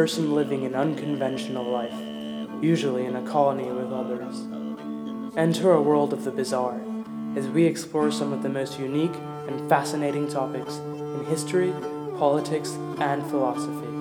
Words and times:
person 0.00 0.34
living 0.34 0.64
an 0.64 0.74
unconventional 0.74 1.70
life, 1.70 1.92
usually 2.62 3.04
in 3.04 3.16
a 3.16 3.22
colony 3.28 3.70
with 3.70 3.92
others. 3.92 4.34
Enter 5.36 5.72
a 5.72 5.82
world 5.82 6.14
of 6.14 6.24
the 6.24 6.30
bizarre 6.30 6.80
as 7.36 7.46
we 7.48 7.66
explore 7.66 8.10
some 8.10 8.32
of 8.32 8.42
the 8.42 8.48
most 8.48 8.78
unique 8.80 9.14
and 9.46 9.68
fascinating 9.68 10.26
topics 10.26 10.76
in 10.76 11.22
history, 11.26 11.74
politics, 12.16 12.70
and 12.98 13.22
philosophy. 13.26 13.92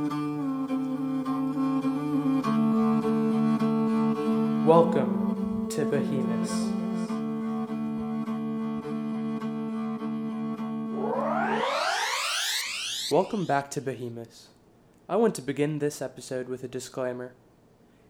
Welcome 4.65 5.67
to 5.71 5.83
Behemoth. 5.83 6.55
Welcome 13.11 13.43
back 13.43 13.69
to 13.71 13.81
Behemoth. 13.81 14.47
I 15.09 15.15
want 15.15 15.33
to 15.35 15.41
begin 15.41 15.79
this 15.79 16.03
episode 16.03 16.47
with 16.47 16.63
a 16.63 16.67
disclaimer. 16.67 17.33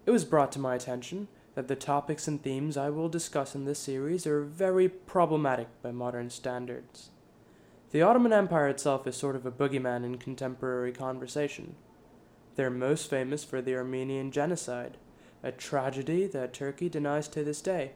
It 0.05 0.11
was 0.11 0.25
brought 0.25 0.51
to 0.51 0.59
my 0.59 0.75
attention 0.75 1.29
that 1.55 1.69
the 1.69 1.75
topics 1.77 2.27
and 2.27 2.43
themes 2.43 2.75
I 2.75 2.89
will 2.89 3.07
discuss 3.07 3.55
in 3.55 3.63
this 3.63 3.79
series 3.79 4.27
are 4.27 4.41
very 4.41 4.89
problematic 4.89 5.69
by 5.81 5.91
modern 5.91 6.29
standards. 6.29 7.11
The 7.91 8.01
Ottoman 8.01 8.33
Empire 8.33 8.67
itself 8.67 9.07
is 9.07 9.15
sort 9.15 9.37
of 9.37 9.45
a 9.45 9.51
boogeyman 9.51 10.03
in 10.03 10.17
contemporary 10.17 10.91
conversation. 10.91 11.77
They're 12.57 12.69
most 12.69 13.09
famous 13.09 13.45
for 13.45 13.61
the 13.61 13.75
Armenian 13.75 14.29
genocide, 14.29 14.97
a 15.41 15.53
tragedy 15.53 16.27
that 16.27 16.51
Turkey 16.51 16.89
denies 16.89 17.29
to 17.29 17.45
this 17.45 17.61
day. 17.61 17.93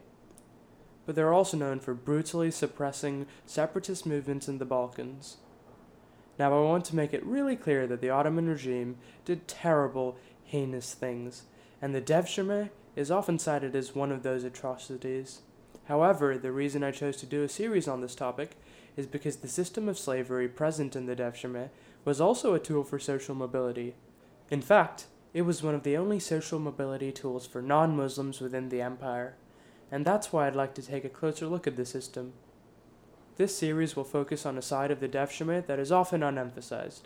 But 1.04 1.14
they're 1.14 1.34
also 1.34 1.58
known 1.58 1.78
for 1.78 1.92
brutally 1.92 2.50
suppressing 2.50 3.26
separatist 3.44 4.06
movements 4.06 4.48
in 4.48 4.56
the 4.56 4.64
Balkans 4.64 5.36
now, 6.38 6.52
I 6.52 6.62
want 6.62 6.84
to 6.86 6.96
make 6.96 7.14
it 7.14 7.24
really 7.24 7.56
clear 7.56 7.86
that 7.86 8.00
the 8.00 8.10
Ottoman 8.10 8.48
regime 8.48 8.96
did 9.24 9.46
terrible, 9.46 10.16
heinous 10.44 10.92
things, 10.92 11.44
and 11.80 11.94
the 11.94 12.02
Devshirme 12.02 12.70
is 12.96 13.10
often 13.10 13.38
cited 13.38 13.76
as 13.76 13.94
one 13.94 14.10
of 14.10 14.22
those 14.22 14.44
atrocities. 14.44 15.42
However, 15.84 16.36
the 16.36 16.52
reason 16.52 16.82
I 16.82 16.90
chose 16.90 17.16
to 17.18 17.26
do 17.26 17.42
a 17.42 17.48
series 17.48 17.86
on 17.86 18.00
this 18.00 18.14
topic 18.14 18.56
is 18.96 19.06
because 19.06 19.36
the 19.36 19.48
system 19.48 19.88
of 19.88 19.98
slavery 19.98 20.48
present 20.48 20.96
in 20.96 21.06
the 21.06 21.16
Devshirme 21.16 21.68
was 22.04 22.20
also 22.20 22.54
a 22.54 22.60
tool 22.60 22.84
for 22.84 22.98
social 22.98 23.34
mobility. 23.34 23.94
In 24.50 24.62
fact, 24.62 25.06
it 25.32 25.42
was 25.42 25.62
one 25.62 25.74
of 25.74 25.82
the 25.82 25.96
only 25.96 26.20
social 26.20 26.58
mobility 26.58 27.12
tools 27.12 27.46
for 27.46 27.60
non 27.60 27.96
Muslims 27.96 28.40
within 28.40 28.68
the 28.68 28.80
empire, 28.80 29.34
and 29.90 30.04
that's 30.04 30.32
why 30.32 30.46
I'd 30.46 30.56
like 30.56 30.74
to 30.74 30.82
take 30.82 31.04
a 31.04 31.08
closer 31.08 31.46
look 31.46 31.66
at 31.66 31.76
the 31.76 31.84
system. 31.84 32.32
This 33.36 33.56
series 33.56 33.96
will 33.96 34.04
focus 34.04 34.46
on 34.46 34.56
a 34.56 34.62
side 34.62 34.92
of 34.92 35.00
the 35.00 35.08
Devshirme 35.08 35.66
that 35.66 35.80
is 35.80 35.90
often 35.90 36.20
unemphasized, 36.20 37.02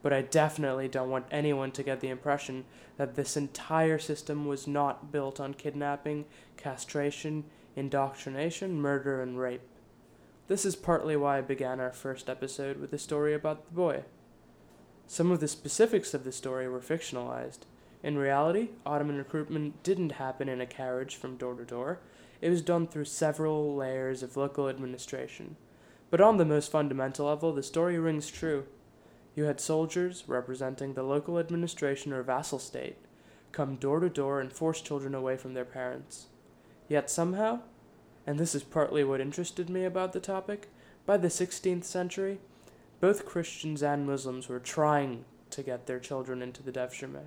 but 0.00 0.12
I 0.12 0.22
definitely 0.22 0.86
don't 0.86 1.10
want 1.10 1.26
anyone 1.32 1.72
to 1.72 1.82
get 1.82 1.98
the 1.98 2.08
impression 2.08 2.64
that 2.98 3.16
this 3.16 3.36
entire 3.36 3.98
system 3.98 4.46
was 4.46 4.68
not 4.68 5.10
built 5.10 5.40
on 5.40 5.54
kidnapping, 5.54 6.26
castration, 6.56 7.44
indoctrination, 7.74 8.80
murder, 8.80 9.20
and 9.20 9.40
rape. 9.40 9.62
This 10.46 10.64
is 10.64 10.76
partly 10.76 11.16
why 11.16 11.38
I 11.38 11.40
began 11.40 11.80
our 11.80 11.92
first 11.92 12.30
episode 12.30 12.76
with 12.76 12.92
a 12.92 12.98
story 12.98 13.34
about 13.34 13.66
the 13.66 13.74
boy. 13.74 14.04
Some 15.08 15.32
of 15.32 15.40
the 15.40 15.48
specifics 15.48 16.14
of 16.14 16.22
the 16.22 16.30
story 16.30 16.68
were 16.68 16.78
fictionalized. 16.78 17.60
In 18.04 18.16
reality, 18.16 18.68
Ottoman 18.84 19.18
recruitment 19.18 19.82
didn't 19.82 20.12
happen 20.12 20.48
in 20.48 20.60
a 20.60 20.66
carriage 20.66 21.16
from 21.16 21.36
door 21.36 21.54
to 21.54 21.64
door, 21.64 21.98
it 22.40 22.50
was 22.50 22.62
done 22.62 22.86
through 22.86 23.04
several 23.04 23.74
layers 23.74 24.22
of 24.22 24.36
local 24.36 24.68
administration. 24.68 25.56
But 26.10 26.20
on 26.20 26.36
the 26.36 26.44
most 26.44 26.70
fundamental 26.70 27.26
level, 27.26 27.52
the 27.52 27.62
story 27.62 27.98
rings 27.98 28.30
true. 28.30 28.66
You 29.34 29.44
had 29.44 29.60
soldiers, 29.60 30.24
representing 30.26 30.94
the 30.94 31.02
local 31.02 31.38
administration 31.38 32.12
or 32.12 32.22
vassal 32.22 32.58
state, 32.58 32.96
come 33.52 33.76
door 33.76 34.00
to 34.00 34.08
door 34.08 34.40
and 34.40 34.52
force 34.52 34.80
children 34.80 35.14
away 35.14 35.36
from 35.36 35.54
their 35.54 35.64
parents. 35.64 36.26
Yet 36.88 37.10
somehow, 37.10 37.60
and 38.26 38.38
this 38.38 38.54
is 38.54 38.62
partly 38.62 39.04
what 39.04 39.20
interested 39.20 39.68
me 39.68 39.84
about 39.84 40.12
the 40.12 40.20
topic, 40.20 40.68
by 41.04 41.16
the 41.16 41.28
16th 41.28 41.84
century, 41.84 42.38
both 43.00 43.26
Christians 43.26 43.82
and 43.82 44.06
Muslims 44.06 44.48
were 44.48 44.58
trying 44.58 45.24
to 45.50 45.62
get 45.62 45.86
their 45.86 46.00
children 46.00 46.42
into 46.42 46.62
the 46.62 46.72
Devshirme. 46.72 47.24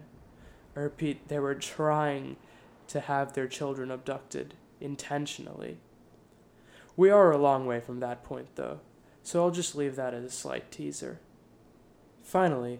I 0.76 0.80
repeat, 0.80 1.28
they 1.28 1.40
were 1.40 1.56
trying 1.56 2.38
to 2.88 3.02
have 3.02 3.34
their 3.34 3.48
children 3.48 3.92
abducted 3.92 4.56
intentionally. 4.82 5.78
We 6.96 7.10
are 7.10 7.32
a 7.32 7.38
long 7.38 7.66
way 7.66 7.80
from 7.80 8.00
that 8.00 8.24
point, 8.24 8.56
though, 8.56 8.80
so 9.24 9.44
I'll 9.44 9.52
just 9.52 9.76
leave 9.76 9.96
that 9.96 10.14
as 10.14 10.24
a 10.24 10.30
slight 10.30 10.72
teaser. 10.72 11.20
Finally, 12.24 12.80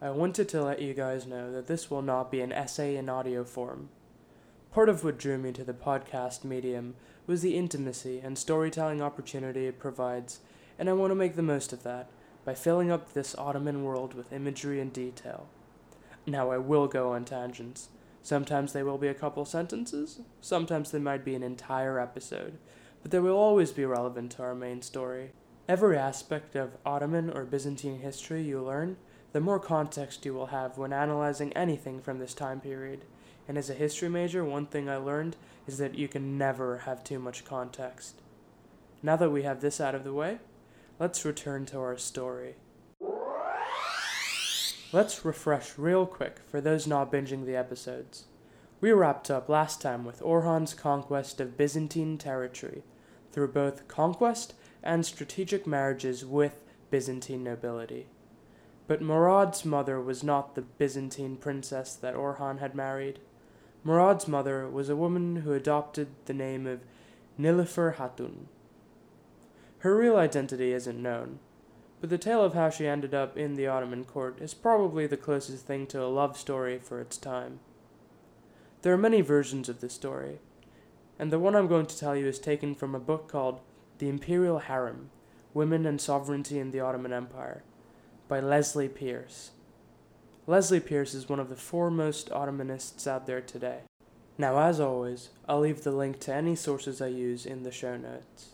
I 0.00 0.10
wanted 0.10 0.48
to 0.50 0.62
let 0.62 0.82
you 0.82 0.92
guys 0.92 1.26
know 1.26 1.50
that 1.52 1.66
this 1.66 1.90
will 1.90 2.02
not 2.02 2.30
be 2.30 2.40
an 2.40 2.52
essay 2.52 2.96
in 2.96 3.08
audio 3.08 3.42
form. 3.42 3.88
Part 4.70 4.88
of 4.88 5.02
what 5.02 5.18
drew 5.18 5.38
me 5.38 5.52
to 5.52 5.64
the 5.64 5.72
podcast 5.72 6.44
medium 6.44 6.94
was 7.26 7.42
the 7.42 7.56
intimacy 7.56 8.20
and 8.22 8.36
storytelling 8.36 9.00
opportunity 9.00 9.66
it 9.66 9.78
provides, 9.78 10.40
and 10.78 10.90
I 10.90 10.92
want 10.92 11.10
to 11.10 11.14
make 11.14 11.36
the 11.36 11.42
most 11.42 11.72
of 11.72 11.84
that 11.84 12.10
by 12.44 12.54
filling 12.54 12.90
up 12.90 13.12
this 13.12 13.34
Ottoman 13.38 13.84
world 13.84 14.14
with 14.14 14.32
imagery 14.32 14.80
and 14.80 14.92
detail. 14.92 15.48
Now, 16.26 16.50
I 16.50 16.58
will 16.58 16.86
go 16.86 17.12
on 17.12 17.24
tangents, 17.24 17.88
Sometimes 18.24 18.72
they 18.72 18.82
will 18.82 18.96
be 18.96 19.08
a 19.08 19.14
couple 19.14 19.44
sentences, 19.44 20.20
sometimes 20.40 20.90
they 20.90 20.98
might 20.98 21.26
be 21.26 21.34
an 21.34 21.42
entire 21.42 22.00
episode, 22.00 22.56
but 23.02 23.10
they 23.10 23.18
will 23.18 23.36
always 23.36 23.70
be 23.70 23.84
relevant 23.84 24.32
to 24.32 24.42
our 24.42 24.54
main 24.54 24.80
story. 24.80 25.32
Every 25.68 25.98
aspect 25.98 26.56
of 26.56 26.78
Ottoman 26.86 27.28
or 27.28 27.44
Byzantine 27.44 27.98
history 27.98 28.42
you 28.42 28.62
learn, 28.62 28.96
the 29.32 29.42
more 29.42 29.60
context 29.60 30.24
you 30.24 30.32
will 30.32 30.46
have 30.46 30.78
when 30.78 30.90
analyzing 30.90 31.52
anything 31.52 32.00
from 32.00 32.18
this 32.18 32.32
time 32.32 32.60
period. 32.60 33.04
And 33.46 33.58
as 33.58 33.68
a 33.68 33.74
history 33.74 34.08
major, 34.08 34.42
one 34.42 34.64
thing 34.64 34.88
I 34.88 34.96
learned 34.96 35.36
is 35.66 35.76
that 35.76 35.94
you 35.94 36.08
can 36.08 36.38
never 36.38 36.78
have 36.78 37.04
too 37.04 37.18
much 37.18 37.44
context. 37.44 38.22
Now 39.02 39.16
that 39.16 39.32
we 39.32 39.42
have 39.42 39.60
this 39.60 39.82
out 39.82 39.94
of 39.94 40.02
the 40.02 40.14
way, 40.14 40.38
let's 40.98 41.26
return 41.26 41.66
to 41.66 41.78
our 41.78 41.98
story. 41.98 42.54
Let's 44.94 45.24
refresh 45.24 45.76
real 45.76 46.06
quick 46.06 46.38
for 46.46 46.60
those 46.60 46.86
not 46.86 47.10
binging 47.10 47.46
the 47.46 47.56
episodes. 47.56 48.26
We 48.80 48.92
wrapped 48.92 49.28
up 49.28 49.48
last 49.48 49.82
time 49.82 50.04
with 50.04 50.22
Orhan's 50.22 50.72
conquest 50.72 51.40
of 51.40 51.56
Byzantine 51.56 52.16
territory 52.16 52.84
through 53.32 53.48
both 53.48 53.88
conquest 53.88 54.54
and 54.84 55.04
strategic 55.04 55.66
marriages 55.66 56.24
with 56.24 56.60
Byzantine 56.92 57.42
nobility. 57.42 58.06
But 58.86 59.02
Murad's 59.02 59.64
mother 59.64 60.00
was 60.00 60.22
not 60.22 60.54
the 60.54 60.62
Byzantine 60.62 61.38
princess 61.38 61.96
that 61.96 62.14
Orhan 62.14 62.60
had 62.60 62.76
married. 62.76 63.18
Murad's 63.84 64.28
mother 64.28 64.68
was 64.68 64.88
a 64.88 64.94
woman 64.94 65.38
who 65.38 65.54
adopted 65.54 66.06
the 66.26 66.34
name 66.34 66.68
of 66.68 66.82
Nilüfer 67.36 67.96
Hatun. 67.96 68.44
Her 69.78 69.96
real 69.96 70.16
identity 70.16 70.72
isn't 70.72 71.02
known, 71.02 71.40
but 72.00 72.10
the 72.10 72.18
tale 72.18 72.44
of 72.44 72.54
how 72.54 72.70
she 72.70 72.86
ended 72.86 73.14
up 73.14 73.36
in 73.36 73.54
the 73.54 73.66
Ottoman 73.66 74.04
court 74.04 74.40
is 74.40 74.54
probably 74.54 75.06
the 75.06 75.16
closest 75.16 75.66
thing 75.66 75.86
to 75.88 76.02
a 76.02 76.06
love 76.06 76.36
story 76.36 76.78
for 76.78 77.00
its 77.00 77.16
time. 77.16 77.60
There 78.82 78.92
are 78.92 78.98
many 78.98 79.20
versions 79.22 79.68
of 79.68 79.80
this 79.80 79.94
story, 79.94 80.40
and 81.18 81.32
the 81.32 81.38
one 81.38 81.56
I'm 81.56 81.68
going 81.68 81.86
to 81.86 81.98
tell 81.98 82.14
you 82.14 82.26
is 82.26 82.38
taken 82.38 82.74
from 82.74 82.94
a 82.94 83.00
book 83.00 83.28
called 83.28 83.60
The 83.98 84.08
Imperial 84.08 84.58
Harem 84.58 85.10
Women 85.54 85.86
and 85.86 86.00
Sovereignty 86.00 86.58
in 86.58 86.70
the 86.70 86.80
Ottoman 86.80 87.12
Empire 87.12 87.62
by 88.28 88.40
Leslie 88.40 88.88
Peirce. 88.88 89.52
Leslie 90.46 90.80
Peirce 90.80 91.14
is 91.14 91.28
one 91.28 91.40
of 91.40 91.48
the 91.48 91.56
foremost 91.56 92.28
Ottomanists 92.30 93.06
out 93.06 93.26
there 93.26 93.40
today. 93.40 93.80
Now, 94.36 94.58
as 94.58 94.80
always, 94.80 95.30
I'll 95.48 95.60
leave 95.60 95.84
the 95.84 95.92
link 95.92 96.18
to 96.20 96.34
any 96.34 96.56
sources 96.56 97.00
I 97.00 97.06
use 97.06 97.46
in 97.46 97.62
the 97.62 97.70
show 97.70 97.96
notes. 97.96 98.53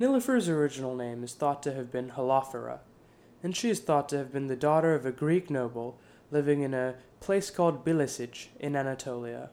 Nilüfer's 0.00 0.48
original 0.48 0.96
name 0.96 1.22
is 1.22 1.34
thought 1.34 1.62
to 1.62 1.74
have 1.74 1.92
been 1.92 2.12
Halaphera, 2.12 2.78
and 3.42 3.54
she 3.54 3.68
is 3.68 3.80
thought 3.80 4.08
to 4.08 4.16
have 4.16 4.32
been 4.32 4.46
the 4.46 4.56
daughter 4.56 4.94
of 4.94 5.04
a 5.04 5.12
Greek 5.12 5.50
noble 5.50 5.98
living 6.30 6.62
in 6.62 6.72
a 6.72 6.94
place 7.20 7.50
called 7.50 7.84
Bilecik 7.84 8.46
in 8.58 8.74
Anatolia. 8.74 9.50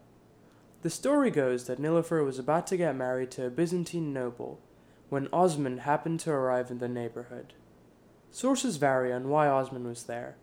The 0.84 0.90
story 0.90 1.32
goes 1.32 1.66
that 1.66 1.82
Nilüfer 1.82 2.24
was 2.24 2.40
about 2.40 2.66
to 2.68 2.78
get 2.78 2.96
married 2.96 3.30
to 3.32 3.46
a 3.46 3.50
Byzantine 3.50 4.14
noble 4.14 4.62
when 5.10 5.28
Osman 5.34 5.80
happened 5.80 6.22
to 6.22 6.32
arrive 6.32 6.72
in 6.72 6.78
the 6.78 6.88
neighborhood. 6.88 7.54
Sources 8.32 8.78
vary 8.78 9.12
on 9.12 9.28
why 9.28 9.50
Osman 9.50 9.86
was 9.86 10.04
there. 10.04 10.38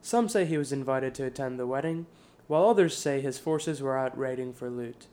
Some 0.00 0.30
say 0.30 0.46
he 0.46 0.56
was 0.56 0.72
invited 0.72 1.14
to 1.16 1.26
attend 1.26 1.58
the 1.58 1.66
wedding, 1.66 2.06
while 2.46 2.64
others 2.64 2.96
say 2.96 3.20
his 3.20 3.36
forces 3.36 3.82
were 3.82 3.98
out 3.98 4.16
raiding 4.16 4.54
for 4.54 4.70
loot. 4.70 5.08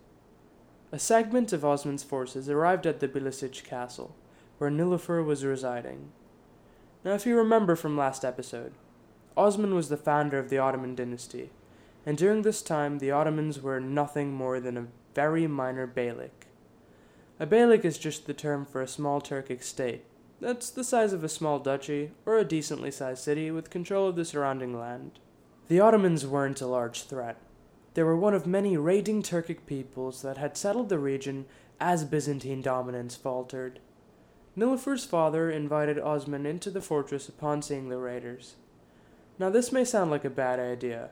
A 0.94 0.98
segment 0.98 1.52
of 1.52 1.66
Osman's 1.66 2.04
forces 2.04 2.50
arrived 2.50 2.88
at 2.88 3.02
the 3.02 3.10
Bilecik 3.10 3.66
castle 3.66 4.16
where 4.60 4.70
Nilüfer 4.70 5.26
was 5.26 5.44
residing. 5.44 6.12
Now, 7.04 7.14
if 7.14 7.26
you 7.26 7.36
remember 7.36 7.76
from 7.76 7.98
last 7.98 8.24
episode, 8.24 8.74
Osman 9.36 9.74
was 9.74 9.90
the 9.90 9.98
founder 9.98 10.38
of 10.38 10.50
the 10.50 10.60
Ottoman 10.60 10.96
dynasty, 10.96 11.50
and 12.06 12.18
during 12.18 12.44
this 12.44 12.62
time 12.62 13.00
the 13.00 13.12
Ottomans 13.12 13.62
were 13.62 13.80
nothing 13.80 14.34
more 14.34 14.60
than 14.60 14.78
a 14.78 14.88
very 15.16 15.48
minor 15.48 15.88
beylik. 15.88 16.48
A 17.40 17.48
beylik 17.48 17.86
is 17.86 17.98
just 17.98 18.28
the 18.28 18.34
term 18.34 18.66
for 18.66 18.82
a 18.82 18.88
small 18.88 19.22
Turkic 19.22 19.64
state. 19.64 20.04
That's 20.42 20.70
the 20.70 20.84
size 20.84 21.14
of 21.14 21.24
a 21.24 21.30
small 21.30 21.60
duchy 21.60 22.12
or 22.26 22.38
a 22.38 22.46
decently 22.46 22.92
sized 22.92 23.24
city 23.24 23.50
with 23.50 23.70
control 23.70 24.10
of 24.10 24.16
the 24.16 24.26
surrounding 24.26 24.78
land. 24.78 25.20
The 25.70 25.80
Ottomans 25.80 26.26
weren't 26.26 26.62
a 26.62 26.68
large 26.68 27.04
threat. 27.04 27.38
They 27.94 28.04
were 28.04 28.18
one 28.18 28.34
of 28.34 28.48
many 28.48 28.78
raiding 28.78 29.24
Turkic 29.24 29.66
peoples 29.66 30.22
that 30.22 30.38
had 30.38 30.58
settled 30.58 30.90
the 30.90 31.00
region 31.00 31.46
as 31.80 32.04
Byzantine 32.04 32.62
dominance 32.62 33.16
faltered. 33.16 33.80
Nilüfer's 34.60 35.06
father 35.06 35.50
invited 35.50 35.98
Osman 35.98 36.46
into 36.46 36.70
the 36.70 36.82
fortress 36.82 37.30
upon 37.30 37.62
seeing 37.62 37.88
the 37.88 37.98
raiders. 37.98 38.56
Now, 39.40 39.50
this 39.50 39.72
may 39.72 39.86
sound 39.86 40.12
like 40.12 40.26
a 40.26 40.30
bad 40.30 40.60
idea, 40.60 41.12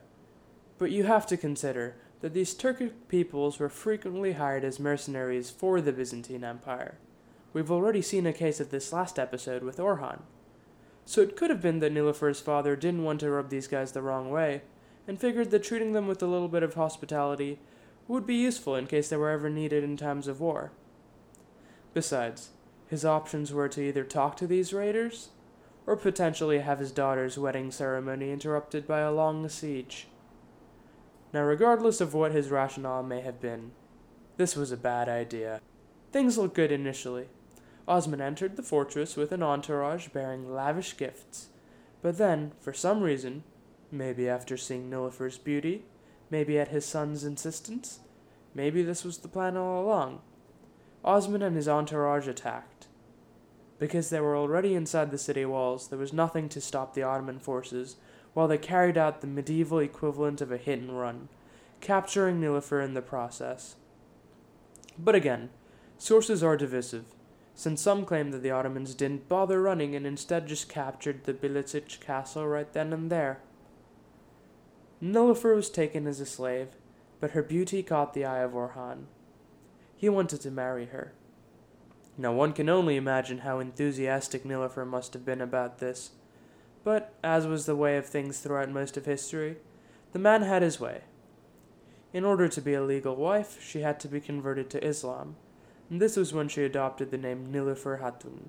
but 0.76 0.90
you 0.90 1.04
have 1.04 1.26
to 1.28 1.36
consider 1.38 1.96
that 2.20 2.34
these 2.34 2.54
Turkic 2.54 2.92
peoples 3.08 3.58
were 3.58 3.70
frequently 3.70 4.32
hired 4.32 4.64
as 4.64 4.78
mercenaries 4.78 5.48
for 5.48 5.80
the 5.80 5.92
Byzantine 5.92 6.44
Empire. 6.44 6.98
We've 7.54 7.70
already 7.70 8.02
seen 8.02 8.26
a 8.26 8.34
case 8.34 8.60
of 8.60 8.68
this 8.68 8.92
last 8.92 9.18
episode 9.18 9.62
with 9.62 9.78
Orhan. 9.78 10.20
So 11.06 11.22
it 11.22 11.34
could 11.34 11.48
have 11.48 11.62
been 11.62 11.78
that 11.78 11.94
Nilüfer's 11.94 12.40
father 12.40 12.76
didn't 12.76 13.04
want 13.04 13.20
to 13.20 13.30
rub 13.30 13.48
these 13.48 13.66
guys 13.66 13.92
the 13.92 14.02
wrong 14.02 14.30
way, 14.30 14.60
and 15.06 15.18
figured 15.18 15.50
that 15.52 15.64
treating 15.64 15.94
them 15.94 16.06
with 16.06 16.22
a 16.22 16.26
little 16.26 16.48
bit 16.48 16.62
of 16.62 16.74
hospitality 16.74 17.60
would 18.08 18.26
be 18.26 18.34
useful 18.34 18.76
in 18.76 18.86
case 18.86 19.08
they 19.08 19.16
were 19.16 19.30
ever 19.30 19.48
needed 19.48 19.82
in 19.82 19.96
times 19.96 20.28
of 20.28 20.38
war. 20.38 20.70
Besides, 21.94 22.50
his 22.88 23.04
options 23.04 23.52
were 23.52 23.68
to 23.68 23.82
either 23.82 24.04
talk 24.04 24.36
to 24.36 24.46
these 24.46 24.72
raiders, 24.72 25.28
or 25.86 25.96
potentially 25.96 26.58
have 26.58 26.78
his 26.78 26.92
daughter's 26.92 27.38
wedding 27.38 27.70
ceremony 27.70 28.30
interrupted 28.30 28.86
by 28.86 29.00
a 29.00 29.12
long 29.12 29.48
siege. 29.48 30.06
Now, 31.32 31.42
regardless 31.42 32.00
of 32.00 32.14
what 32.14 32.32
his 32.32 32.50
rationale 32.50 33.02
may 33.02 33.20
have 33.20 33.40
been, 33.40 33.72
this 34.36 34.56
was 34.56 34.72
a 34.72 34.76
bad 34.76 35.08
idea. 35.08 35.60
Things 36.12 36.38
looked 36.38 36.54
good 36.54 36.72
initially. 36.72 37.28
Osman 37.86 38.20
entered 38.20 38.56
the 38.56 38.62
fortress 38.62 39.16
with 39.16 39.32
an 39.32 39.42
entourage 39.42 40.08
bearing 40.08 40.52
lavish 40.52 40.96
gifts, 40.96 41.48
but 42.02 42.18
then, 42.18 42.52
for 42.60 42.72
some 42.72 43.02
reason, 43.02 43.44
maybe 43.90 44.28
after 44.28 44.56
seeing 44.56 44.90
Nilüfer's 44.90 45.38
beauty, 45.38 45.84
maybe 46.30 46.58
at 46.58 46.68
his 46.68 46.84
son's 46.84 47.24
insistence, 47.24 48.00
maybe 48.54 48.82
this 48.82 49.04
was 49.04 49.18
the 49.18 49.28
plan 49.28 49.56
all 49.56 49.82
along, 49.82 50.20
Osman 51.08 51.40
and 51.40 51.56
his 51.56 51.66
entourage 51.66 52.28
attacked. 52.28 52.86
Because 53.78 54.10
they 54.10 54.20
were 54.20 54.36
already 54.36 54.74
inside 54.74 55.10
the 55.10 55.16
city 55.16 55.46
walls, 55.46 55.88
there 55.88 55.98
was 55.98 56.12
nothing 56.12 56.50
to 56.50 56.60
stop 56.60 56.92
the 56.92 57.02
Ottoman 57.02 57.38
forces 57.38 57.96
while 58.34 58.46
they 58.46 58.58
carried 58.58 58.98
out 58.98 59.22
the 59.22 59.26
medieval 59.26 59.78
equivalent 59.78 60.42
of 60.42 60.52
a 60.52 60.58
hit 60.58 60.80
and 60.80 61.00
run, 61.00 61.30
capturing 61.80 62.38
Nilüfer 62.38 62.84
in 62.84 62.92
the 62.92 63.00
process. 63.00 63.76
But 64.98 65.14
again, 65.14 65.48
sources 65.96 66.42
are 66.42 66.58
divisive 66.58 67.06
since 67.54 67.80
some 67.80 68.04
claim 68.04 68.30
that 68.30 68.42
the 68.42 68.50
Ottomans 68.50 68.94
didn't 68.94 69.30
bother 69.30 69.62
running 69.62 69.96
and 69.96 70.06
instead 70.06 70.46
just 70.46 70.68
captured 70.68 71.24
the 71.24 71.32
Bilecik 71.32 72.00
castle 72.00 72.46
right 72.46 72.70
then 72.72 72.92
and 72.92 73.10
there. 73.10 73.40
Nilüfer 75.02 75.56
was 75.56 75.70
taken 75.70 76.06
as 76.06 76.20
a 76.20 76.26
slave, 76.26 76.68
but 77.18 77.30
her 77.30 77.42
beauty 77.42 77.82
caught 77.82 78.12
the 78.12 78.26
eye 78.26 78.40
of 78.40 78.52
Orhan. 78.52 79.06
He 79.98 80.08
wanted 80.08 80.40
to 80.40 80.50
marry 80.50 80.86
her. 80.86 81.12
Now 82.16 82.32
one 82.32 82.54
can 82.54 82.70
only 82.70 82.96
imagine 82.96 83.38
how 83.38 83.58
enthusiastic 83.58 84.44
Nilüfer 84.44 84.86
must 84.86 85.12
have 85.12 85.26
been 85.26 85.42
about 85.42 85.78
this, 85.78 86.12
but 86.82 87.12
as 87.22 87.46
was 87.46 87.66
the 87.66 87.76
way 87.76 87.98
of 87.98 88.06
things 88.06 88.38
throughout 88.38 88.70
most 88.70 88.96
of 88.96 89.04
history, 89.04 89.58
the 90.12 90.18
man 90.18 90.40
had 90.40 90.62
his 90.62 90.80
way. 90.80 91.02
In 92.14 92.24
order 92.24 92.48
to 92.48 92.62
be 92.62 92.72
a 92.72 92.82
legal 92.82 93.14
wife, 93.14 93.62
she 93.62 93.82
had 93.82 94.00
to 94.00 94.08
be 94.08 94.20
converted 94.20 94.70
to 94.70 94.82
Islam 94.82 95.36
and 95.90 96.00
this 96.00 96.16
was 96.16 96.32
when 96.32 96.48
she 96.48 96.64
adopted 96.64 97.10
the 97.10 97.18
name 97.18 97.50
Nilüfer 97.52 98.00
Hatun. 98.00 98.48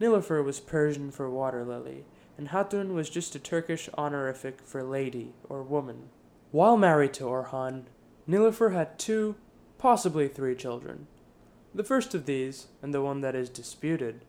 Nilüfer 0.00 0.44
was 0.44 0.60
Persian 0.60 1.10
for 1.10 1.28
water 1.28 1.64
lily, 1.64 2.04
and 2.38 2.48
Hatun 2.48 2.94
was 2.94 3.10
just 3.10 3.34
a 3.34 3.38
Turkish 3.38 3.88
honorific 3.98 4.60
for 4.62 4.82
lady 4.82 5.34
or 5.48 5.62
woman. 5.62 6.08
While 6.50 6.76
married 6.76 7.14
to 7.14 7.24
Orhan, 7.24 7.84
Nilüfer 8.28 8.72
had 8.72 8.98
two, 8.98 9.36
possibly 9.82 10.28
three 10.28 10.54
children. 10.54 11.08
The 11.74 11.82
first 11.82 12.14
of 12.14 12.24
these, 12.24 12.68
and 12.80 12.94
the 12.94 13.02
one 13.02 13.20
that 13.22 13.34
is 13.34 13.48
disputed, 13.48 14.24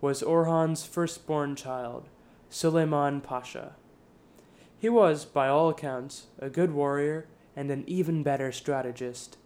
was 0.00 0.20
Orhan's 0.20 0.84
firstborn 0.84 1.54
child, 1.54 2.08
Suleiman 2.50 3.20
Pasha. 3.20 3.76
He 4.76 4.88
was, 4.88 5.24
by 5.24 5.46
all 5.46 5.68
accounts, 5.68 6.26
a 6.40 6.50
good 6.50 6.72
warrior 6.72 7.28
and 7.54 7.70
an 7.70 7.84
even 7.86 8.24
better 8.24 8.50
strategist. 8.50 9.36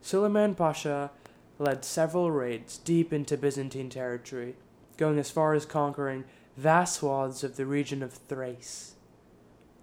Suleiman 0.00 0.54
Pasha 0.54 1.10
led 1.58 1.84
several 1.84 2.30
raids 2.30 2.78
deep 2.78 3.12
into 3.12 3.36
Byzantine 3.36 3.90
territory, 3.90 4.54
going 4.96 5.18
as 5.18 5.28
far 5.28 5.54
as 5.54 5.66
conquering 5.66 6.22
vast 6.56 7.00
swaths 7.00 7.42
of 7.42 7.56
the 7.56 7.66
region 7.66 8.00
of 8.00 8.12
Thrace. 8.12 8.94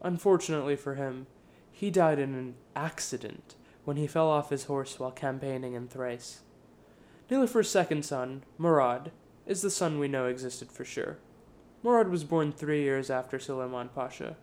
Unfortunately 0.02 0.78
for 0.78 0.96
him, 0.96 1.28
he 1.70 1.92
died 1.92 2.18
in 2.18 2.34
an 2.34 2.56
accident 2.78 3.56
when 3.86 3.98
he 3.98 4.08
fell 4.08 4.30
off 4.30 4.50
his 4.50 4.66
horse 4.66 5.00
while 5.00 5.12
campaigning 5.12 5.74
in 5.74 5.88
Thrace. 5.88 6.42
Nilüfer's 7.30 7.70
second 7.70 8.04
son, 8.04 8.44
Murad, 8.58 9.12
is 9.48 9.62
the 9.62 9.70
son 9.70 10.00
we 10.00 10.08
know 10.08 10.28
existed 10.28 10.72
for 10.72 10.86
sure. 10.86 11.18
Murad 11.84 12.10
was 12.10 12.24
born 12.24 12.52
three 12.52 12.84
years 12.84 13.10
after 13.10 13.40
Suleiman 13.40 13.90
Pasha, 13.90 14.36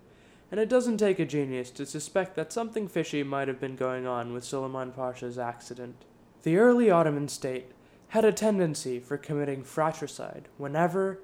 and 0.50 0.58
it 0.58 0.68
doesn't 0.68 0.96
take 0.96 1.18
a 1.18 1.26
genius 1.26 1.70
to 1.70 1.86
suspect 1.86 2.34
that 2.34 2.52
something 2.52 2.88
fishy 2.88 3.22
might 3.22 3.48
have 3.48 3.60
been 3.60 3.76
going 3.76 4.06
on 4.06 4.32
with 4.32 4.44
Suleiman 4.44 4.92
Pasha's 4.92 5.38
accident. 5.38 6.04
The 6.42 6.56
early 6.56 6.90
Ottoman 6.90 7.28
state 7.28 7.72
had 8.08 8.24
a 8.24 8.32
tendency 8.32 8.98
for 8.98 9.18
committing 9.18 9.62
fratricide 9.62 10.48
whenever 10.56 11.20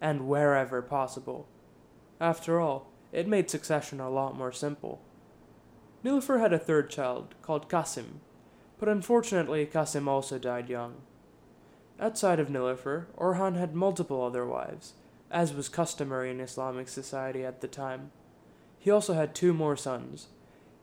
and 0.00 0.28
wherever 0.28 0.80
possible. 0.80 1.48
After 2.20 2.60
all, 2.60 2.86
it 3.12 3.26
made 3.26 3.50
succession 3.50 4.00
a 4.00 4.10
lot 4.10 4.36
more 4.36 4.52
simple. 4.52 5.00
Nilüfer 6.04 6.40
had 6.40 6.52
a 6.52 6.58
third 6.58 6.90
child, 6.90 7.34
called 7.42 7.68
Qasim, 7.68 8.20
but 8.78 8.88
unfortunately 8.88 9.66
Qasim 9.66 10.06
also 10.06 10.38
died 10.38 10.68
young. 10.68 10.96
Outside 11.98 12.38
of 12.38 12.48
Nilüfer, 12.48 13.06
Orhan 13.16 13.56
had 13.56 13.74
multiple 13.74 14.22
other 14.22 14.46
wives, 14.46 14.92
as 15.30 15.52
was 15.52 15.68
customary 15.68 16.30
in 16.30 16.40
Islamic 16.40 16.88
society 16.88 17.44
at 17.44 17.60
the 17.60 17.68
time. 17.68 18.12
He 18.78 18.90
also 18.90 19.14
had 19.14 19.34
two 19.34 19.52
more 19.52 19.76
sons, 19.76 20.28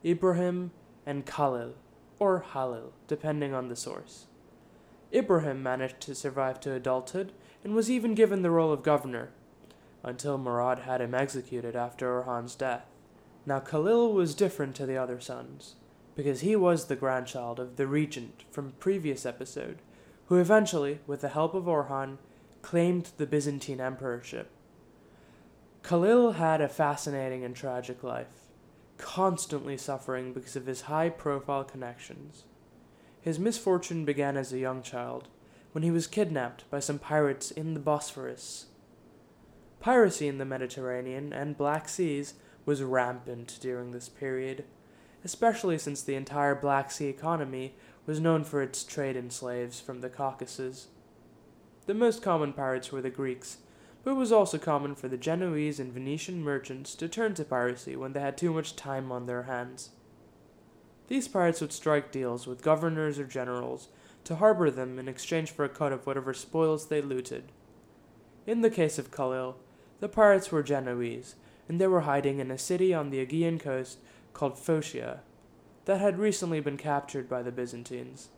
Ibrahim 0.04 0.72
and 1.06 1.26
Khalil 1.26 1.76
or 2.20 2.46
Halil, 2.54 2.94
depending 3.08 3.54
on 3.54 3.70
the 3.70 3.76
source. 3.76 4.26
Ibrahim 5.14 5.64
managed 5.64 6.02
to 6.02 6.16
survive 6.16 6.60
to 6.62 6.74
adulthood 6.74 7.32
and 7.64 7.74
was 7.74 7.90
even 7.90 8.16
given 8.16 8.42
the 8.42 8.52
role 8.52 8.72
of 8.72 8.84
governor, 8.84 9.32
until 10.04 10.38
Murad 10.38 10.80
had 10.80 11.02
him 11.02 11.16
executed 11.16 11.76
after 11.76 12.22
Orhan's 12.22 12.56
death. 12.56 12.86
Now 13.46 13.60
Khalil 13.60 14.14
was 14.14 14.36
different 14.36 14.76
to 14.76 14.86
the 14.86 14.98
other 14.98 15.20
sons, 15.20 15.76
because 16.16 16.42
he 16.42 16.56
was 16.56 16.86
the 16.86 16.96
grandchild 16.96 17.60
of 17.60 17.76
the 17.76 17.88
regent 17.88 18.44
from 18.52 18.74
previous 18.80 19.26
episode, 19.26 19.80
who 20.28 20.38
eventually, 20.38 21.00
with 21.06 21.22
the 21.22 21.30
help 21.30 21.54
of 21.54 21.66
Orhan, 21.66 22.18
claimed 22.62 23.12
the 23.18 23.28
Byzantine 23.28 23.80
emperorship. 23.80 24.50
Khalil 25.84 26.34
had 26.34 26.62
a 26.62 26.68
fascinating 26.68 27.44
and 27.44 27.56
tragic 27.56 28.04
life 28.04 28.46
constantly 28.98 29.78
suffering 29.78 30.34
because 30.34 30.56
of 30.56 30.66
his 30.66 30.82
high 30.82 31.10
profile 31.10 31.64
connections. 31.64 32.44
His 33.22 33.40
misfortune 33.40 34.06
began 34.06 34.38
as 34.38 34.54
a 34.54 34.60
young 34.60 34.82
child, 34.82 35.28
when 35.72 35.84
he 35.84 35.92
was 35.92 36.08
kidnapped 36.08 36.70
by 36.70 36.80
some 36.80 37.00
pirates 37.00 37.52
in 37.52 37.74
the 37.74 37.80
Bosphorus. 37.80 38.68
Piracy 39.80 40.28
in 40.28 40.38
the 40.38 40.46
Mediterranean 40.46 41.34
and 41.34 41.58
Black 41.58 41.90
Seas 41.90 42.36
was 42.66 42.82
rampant 42.82 43.58
during 43.62 43.92
this 43.92 44.10
period, 44.10 44.66
especially 45.24 45.78
since 45.78 46.02
the 46.02 46.16
entire 46.16 46.56
Black 46.56 46.92
Sea 46.92 47.08
economy 47.08 47.76
was 48.06 48.20
known 48.20 48.44
for 48.44 48.62
its 48.62 48.84
trade 48.84 49.16
in 49.16 49.30
slaves 49.30 49.80
from 49.80 50.02
the 50.02 50.10
Caucasus. 50.10 50.88
The 51.86 51.94
most 51.94 52.22
common 52.22 52.54
pirates 52.54 52.92
were 52.92 53.02
the 53.02 53.10
Greeks, 53.10 53.58
but 54.04 54.12
it 54.12 54.16
was 54.16 54.32
also 54.32 54.58
common 54.58 54.96
for 54.96 55.08
the 55.08 55.18
Genoese 55.18 55.80
and 55.80 55.92
Venetian 55.92 56.44
merchants 56.44 56.96
to 56.96 57.08
turn 57.08 57.34
to 57.36 57.44
piracy 57.44 57.96
when 57.96 58.14
they 58.14 58.20
had 58.20 58.38
too 58.38 58.54
much 58.54 58.76
time 58.76 59.12
on 59.12 59.26
their 59.26 59.44
hands. 59.44 59.90
These 61.08 61.28
pirates 61.28 61.62
would 61.62 61.74
strike 61.74 62.12
deals 62.12 62.48
with 62.48 62.64
governors 62.64 63.20
or 63.20 63.26
generals 63.26 63.90
to 64.24 64.38
harbor 64.38 64.72
them 64.72 64.98
in 64.98 65.08
exchange 65.08 65.52
for 65.52 65.66
a 65.66 65.70
cut 65.70 65.92
of 65.92 66.06
whatever 66.06 66.34
spoils 66.34 66.88
they 66.88 67.02
looted. 67.02 67.52
In 68.48 68.62
the 68.62 68.70
case 68.70 68.98
of 68.98 69.12
Khalil, 69.12 69.58
the 70.00 70.10
pirates 70.10 70.52
were 70.52 70.64
Genoese, 70.64 71.36
and 71.68 71.80
they 71.80 71.88
were 71.88 72.02
hiding 72.02 72.40
in 72.40 72.52
a 72.52 72.58
city 72.58 72.94
on 72.94 73.10
the 73.10 73.20
Aegean 73.20 73.60
coast 73.60 74.00
called 74.34 74.58
Phocaea 74.58 75.22
that 75.86 76.02
had 76.02 76.20
recently 76.20 76.60
been 76.60 76.78
captured 76.78 77.30
by 77.30 77.42
the 77.42 77.52
Byzantines. 77.52 78.30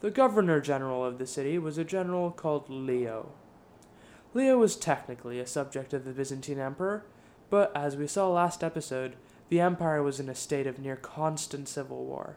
The 0.00 0.10
governor 0.10 0.60
general 0.60 1.04
of 1.04 1.18
the 1.18 1.26
city 1.26 1.58
was 1.58 1.78
a 1.78 1.84
general 1.84 2.30
called 2.30 2.68
Leo. 2.68 3.32
Leo 4.34 4.58
was 4.58 4.76
technically 4.76 5.38
a 5.38 5.46
subject 5.46 5.94
of 5.94 6.04
the 6.04 6.12
Byzantine 6.12 6.58
Emperor, 6.58 7.04
but 7.48 7.74
as 7.76 7.96
we 7.96 8.06
saw 8.06 8.28
last 8.28 8.64
episode, 8.64 9.14
the 9.48 9.60
empire 9.60 10.02
was 10.02 10.18
in 10.18 10.28
a 10.28 10.34
state 10.34 10.66
of 10.66 10.78
near 10.78 10.96
constant 10.96 11.68
civil 11.68 12.04
war. 12.04 12.36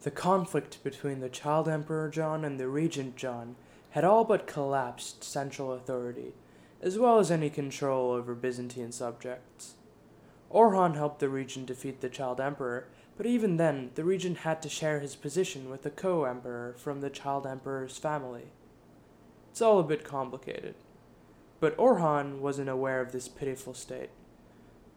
The 0.00 0.10
conflict 0.10 0.82
between 0.82 1.20
the 1.20 1.28
child 1.28 1.68
Emperor 1.68 2.08
John 2.08 2.44
and 2.44 2.58
the 2.58 2.68
regent 2.68 3.16
John 3.16 3.56
had 3.90 4.04
all 4.04 4.24
but 4.24 4.46
collapsed 4.46 5.22
central 5.22 5.72
authority, 5.72 6.32
as 6.84 6.98
well 6.98 7.18
as 7.18 7.30
any 7.30 7.48
control 7.48 8.10
over 8.12 8.34
Byzantine 8.34 8.92
subjects. 8.92 9.74
Orhan 10.52 10.94
helped 10.94 11.18
the 11.18 11.30
regent 11.30 11.66
defeat 11.66 12.02
the 12.02 12.10
child 12.10 12.40
emperor, 12.40 12.88
but 13.16 13.24
even 13.24 13.56
then, 13.56 13.90
the 13.94 14.04
regent 14.04 14.38
had 14.38 14.60
to 14.62 14.68
share 14.68 15.00
his 15.00 15.16
position 15.16 15.70
with 15.70 15.86
a 15.86 15.90
co 15.90 16.24
emperor 16.24 16.74
from 16.76 17.00
the 17.00 17.08
child 17.08 17.46
emperor's 17.46 17.96
family. 17.96 18.48
It's 19.50 19.62
all 19.62 19.80
a 19.80 19.84
bit 19.84 20.04
complicated. 20.04 20.74
But 21.58 21.76
Orhan 21.78 22.40
wasn't 22.40 22.68
aware 22.68 23.00
of 23.00 23.12
this 23.12 23.28
pitiful 23.28 23.72
state. 23.72 24.10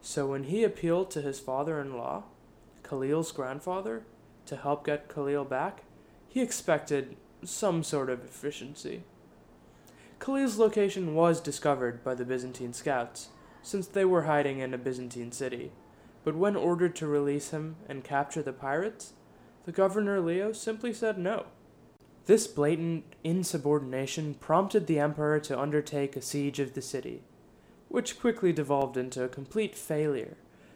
So 0.01 0.27
when 0.27 0.43
he 0.43 0.65
appealed 0.65 1.09
to 1.11 1.21
his 1.21 1.39
father 1.39 1.79
in 1.79 1.97
law, 1.97 2.23
Khalil's 2.83 3.31
grandfather, 3.31 4.03
to 4.45 4.57
help 4.57 4.85
get 4.85 5.07
Khalil 5.07 5.45
back, 5.45 5.83
he 6.27 6.41
expected 6.41 7.15
some 7.45 7.81
sort 7.81 8.09
of 8.09 8.25
efficiency. 8.25 9.03
Khalil's 10.19 10.57
location 10.57 11.13
was 11.15 11.39
discovered 11.39 12.03
by 12.03 12.15
the 12.15 12.25
Byzantine 12.25 12.73
scouts, 12.73 13.29
since 13.61 13.87
they 13.87 14.05
were 14.05 14.23
hiding 14.23 14.59
in 14.59 14.73
a 14.73 14.77
Byzantine 14.77 15.31
city. 15.31 15.71
But 16.23 16.35
when 16.35 16.55
ordered 16.55 16.95
to 16.97 17.07
release 17.07 17.51
him 17.51 17.77
and 17.87 18.03
capture 18.03 18.41
the 18.41 18.53
pirates, 18.53 19.13
the 19.65 19.71
governor 19.71 20.19
Leo 20.19 20.51
simply 20.51 20.93
said 20.93 21.17
no. 21.17 21.45
This 22.25 22.47
blatant 22.47 23.05
insubordination 23.23 24.33
prompted 24.33 24.87
the 24.87 24.99
emperor 24.99 25.39
to 25.41 25.59
undertake 25.59 26.15
a 26.15 26.21
siege 26.21 26.59
of 26.59 26.73
the 26.73 26.81
city, 26.81 27.23
which 27.87 28.19
quickly 28.19 28.51
devolved 28.51 28.97
into 28.97 29.23
a 29.23 29.29
complete 29.29 29.75
failure, 29.75 30.35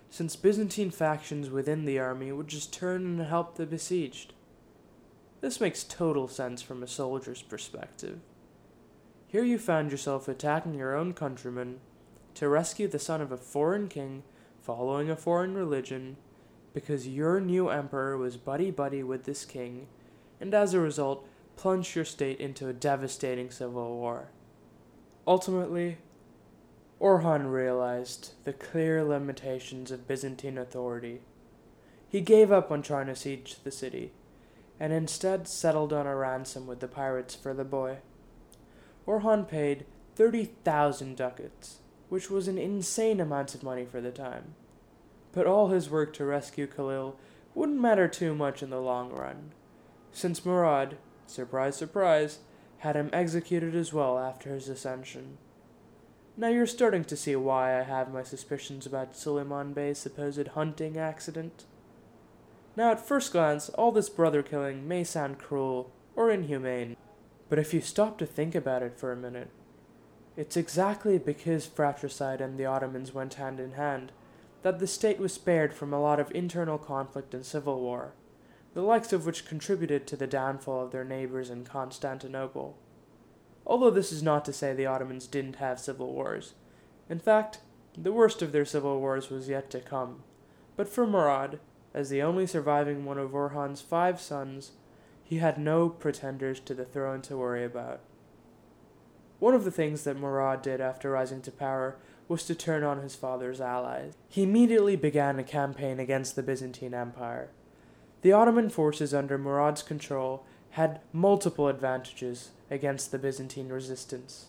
since 0.10 0.36
Byzantine 0.36 0.92
factions 0.92 1.50
within 1.50 1.84
the 1.86 2.00
army 2.00 2.32
would 2.32 2.48
just 2.48 2.72
turn 2.72 3.06
and 3.06 3.22
help 3.22 3.56
the 3.56 3.66
besieged. 3.66 4.34
This 5.42 5.60
makes 5.60 5.84
total 5.84 6.28
sense 6.28 6.62
from 6.62 6.84
a 6.84 6.88
soldier's 6.88 7.42
perspective. 7.42 8.20
Here 9.32 9.46
you 9.46 9.58
found 9.60 9.92
yourself 9.92 10.28
attacking 10.28 10.74
your 10.74 10.94
own 10.94 11.14
countrymen 11.14 11.80
to 12.34 12.50
rescue 12.50 12.90
the 12.90 13.00
son 13.00 13.22
of 13.22 13.32
a 13.32 13.38
foreign 13.38 13.88
king 13.88 14.24
following 14.60 15.10
a 15.10 15.16
foreign 15.16 15.56
religion 15.56 16.18
because 16.74 17.08
your 17.08 17.40
new 17.40 17.70
emperor 17.70 18.18
was 18.18 18.36
buddy 18.36 18.72
buddy 18.72 19.04
with 19.04 19.24
this 19.24 19.46
king, 19.46 19.88
and 20.42 20.54
as 20.54 20.74
a 20.74 20.82
result, 20.82 21.26
plunged 21.56 21.96
your 21.96 22.04
state 22.04 22.42
into 22.42 22.68
a 22.68 22.74
devastating 22.74 23.50
civil 23.52 23.96
war. 23.96 24.32
Ultimately, 25.26 26.00
Orhan 27.00 27.54
realized 27.54 28.34
the 28.44 28.52
clear 28.52 29.02
limitations 29.02 29.92
of 29.92 30.10
Byzantine 30.10 30.58
authority. 30.58 31.22
He 32.10 32.20
gave 32.20 32.52
up 32.52 32.70
on 32.70 32.82
trying 32.82 33.08
to 33.08 33.16
siege 33.16 33.56
the 33.64 33.72
city, 33.72 34.12
and 34.78 34.92
instead 34.92 35.48
settled 35.48 35.94
on 35.94 36.06
a 36.06 36.18
ransom 36.18 36.68
with 36.68 36.82
the 36.82 36.90
pirates 36.90 37.34
for 37.34 37.54
the 37.54 37.64
boy. 37.64 38.00
Orhan 39.08 39.48
paid 39.48 39.86
30,000 40.15 41.15
ducats, 41.15 41.79
which 42.10 42.29
was 42.29 42.48
an 42.48 42.58
insane 42.58 43.20
amount 43.20 43.55
of 43.55 43.63
money 43.63 43.86
for 43.86 44.01
the 44.01 44.12
time. 44.12 44.55
But 45.31 45.48
all 45.48 45.70
his 45.70 45.89
work 45.89 46.13
to 46.13 46.25
rescue 46.25 46.67
Khalil 46.67 47.17
wouldn't 47.55 47.79
matter 47.79 48.08
too 48.08 48.36
much 48.36 48.62
in 48.62 48.70
the 48.70 48.81
long 48.81 49.12
run, 49.12 49.51
since 50.12 50.46
Murad, 50.46 50.98
surprise, 51.25 51.75
surprise, 51.75 52.39
had 52.79 52.96
him 52.96 53.10
executed 53.13 53.75
as 53.75 53.93
well 53.93 54.17
after 54.17 54.53
his 54.53 54.67
ascension. 54.67 55.38
Now 56.38 56.48
you're 56.48 56.65
starting 56.65 57.03
to 57.05 57.17
see 57.17 57.36
why 57.36 57.79
I 57.79 57.84
have 57.84 58.12
my 58.12 58.24
suspicions 58.24 58.86
about 58.86 59.15
Suleiman 59.15 59.74
Bey's 59.74 60.00
supposed 60.00 60.48
hunting 60.50 60.98
accident. 60.98 61.65
Now, 62.75 62.91
at 62.91 63.05
first 63.05 63.34
glance, 63.34 63.70
all 63.70 63.91
this 63.91 64.10
brother 64.10 64.41
killing 64.41 64.88
may 64.88 65.03
sound 65.03 65.38
cruel 65.38 65.91
or 66.15 66.31
inhumane, 66.31 66.96
but 67.51 67.60
if 67.60 67.75
you 67.75 67.81
stop 67.81 68.17
to 68.17 68.25
think 68.25 68.55
about 68.55 68.81
it 68.81 68.98
for 68.98 69.12
a 69.12 69.15
minute, 69.15 69.51
it's 70.36 70.58
exactly 70.58 71.20
because 71.20 71.67
fratricide 71.67 72.41
and 72.41 72.58
the 72.58 72.65
Ottomans 72.65 73.13
went 73.13 73.34
hand 73.34 73.60
in 73.60 73.74
hand 73.74 74.12
that 74.63 74.79
the 74.79 74.88
state 74.88 75.20
was 75.20 75.34
spared 75.34 75.74
from 75.74 75.93
a 75.93 76.01
lot 76.01 76.20
of 76.20 76.31
internal 76.34 76.79
conflict 76.79 77.34
and 77.34 77.46
civil 77.46 77.79
war 77.81 78.13
the 78.74 78.81
likes 78.81 79.12
of 79.12 79.25
which 79.25 79.46
contributed 79.46 80.08
to 80.08 80.15
the 80.15 80.27
downfall 80.27 80.86
of 80.86 80.91
their 80.91 81.03
neighbors 81.03 81.50
in 81.50 81.65
Constantinople. 81.65 82.77
Although 83.65 83.89
this 83.89 84.12
is 84.12 84.24
not 84.24 84.46
to 84.46 84.53
say 84.53 84.74
the 84.74 84.86
Ottomans 84.86 85.27
didn't 85.27 85.58
have 85.58 85.79
civil 85.79 86.13
wars. 86.13 86.53
In 87.10 87.20
fact, 87.20 87.60
the 87.98 88.13
worst 88.13 88.41
of 88.41 88.53
their 88.53 88.65
civil 88.65 89.00
wars 89.00 89.29
was 89.29 89.50
yet 89.50 89.70
to 89.72 89.81
come. 89.81 90.24
But 90.77 90.88
for 90.88 91.05
Murad, 91.05 91.60
as 91.93 92.10
the 92.10 92.22
only 92.22 92.48
surviving 92.48 93.03
one 93.03 93.17
of 93.17 93.36
Orhan's 93.36 93.81
five 93.81 94.22
sons, 94.22 94.72
he 95.32 95.38
had 95.38 95.58
no 95.58 95.88
pretenders 95.88 96.60
to 96.60 96.74
the 96.74 96.84
throne 96.84 97.22
to 97.22 97.38
worry 97.38 97.64
about. 97.64 98.02
One 99.40 99.54
of 99.54 99.64
the 99.64 99.72
things 99.72 100.04
that 100.04 100.20
Murad 100.20 100.62
did 100.62 100.82
after 100.82 101.10
rising 101.10 101.42
to 101.44 101.52
power 101.54 101.96
was 102.28 102.44
to 102.48 102.54
turn 102.54 102.84
on 102.84 103.02
his 103.02 103.16
father's 103.16 103.62
allies. 103.62 104.12
He 104.28 104.44
immediately 104.44 104.98
began 104.98 105.40
a 105.40 105.44
campaign 105.46 106.02
against 106.02 106.36
the 106.36 106.44
Byzantine 106.44 106.94
Empire. 106.94 107.50
The 108.24 108.34
Ottoman 108.34 108.70
forces 108.70 109.14
under 109.14 109.38
Murad's 109.38 109.84
control 109.84 110.46
had 110.72 111.00
multiple 111.14 111.70
advantages 111.70 112.50
against 112.70 113.14
the 113.14 113.18
Byzantine 113.18 113.70
resistance. 113.70 114.48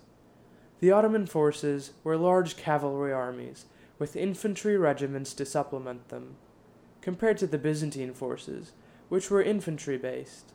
The 0.80 0.90
Ottoman 0.90 1.26
forces 1.26 1.92
were 2.02 2.16
large 2.16 2.56
cavalry 2.56 3.12
armies, 3.12 3.66
with 4.00 4.16
infantry 4.16 4.76
regiments 4.76 5.32
to 5.34 5.46
supplement 5.46 6.08
them, 6.08 6.34
compared 7.00 7.38
to 7.38 7.46
the 7.46 7.56
Byzantine 7.56 8.14
forces, 8.14 8.72
which 9.08 9.30
were 9.30 9.40
infantry 9.40 9.96
based. 9.96 10.52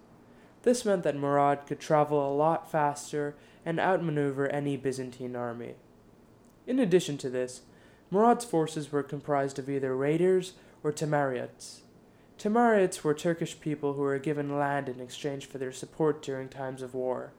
This 0.68 0.84
meant 0.84 1.04
that 1.04 1.16
Murad 1.16 1.66
could 1.66 1.80
travel 1.80 2.20
a 2.20 2.36
lot 2.36 2.70
faster 2.70 3.36
and 3.66 3.80
outmaneuver 3.80 4.50
any 4.50 4.76
Byzantine 4.76 5.34
army. 5.34 5.76
In 6.66 6.78
addition 6.78 7.18
to 7.20 7.30
this, 7.30 7.62
Murad's 8.12 8.44
forces 8.44 8.92
were 8.92 9.02
comprised 9.02 9.60
of 9.60 9.70
either 9.70 9.96
raiders 9.96 10.56
or 10.84 10.92
Timariots. 10.92 11.84
Timarids 12.38 13.02
were 13.02 13.14
Turkish 13.14 13.62
people 13.62 13.94
who 13.94 14.02
were 14.02 14.20
given 14.20 14.60
land 14.60 14.90
in 14.90 15.00
exchange 15.00 15.46
for 15.46 15.58
their 15.58 15.72
support 15.72 16.22
during 16.22 16.50
times 16.50 16.82
of 16.82 16.94
war, 16.94 17.32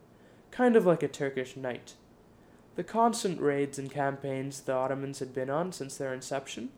kind 0.51 0.75
of 0.75 0.87
like 0.87 1.03
a 1.03 1.07
Turkish 1.07 1.55
knight. 1.55 1.97
The 2.77 2.83
constant 2.83 3.43
raids 3.43 3.79
and 3.79 3.91
campaigns 3.91 4.63
the 4.63 4.73
Ottomans 4.73 5.19
had 5.19 5.35
been 5.35 5.51
on 5.51 5.73
since 5.73 5.99
their 5.99 6.15
inception 6.15 6.71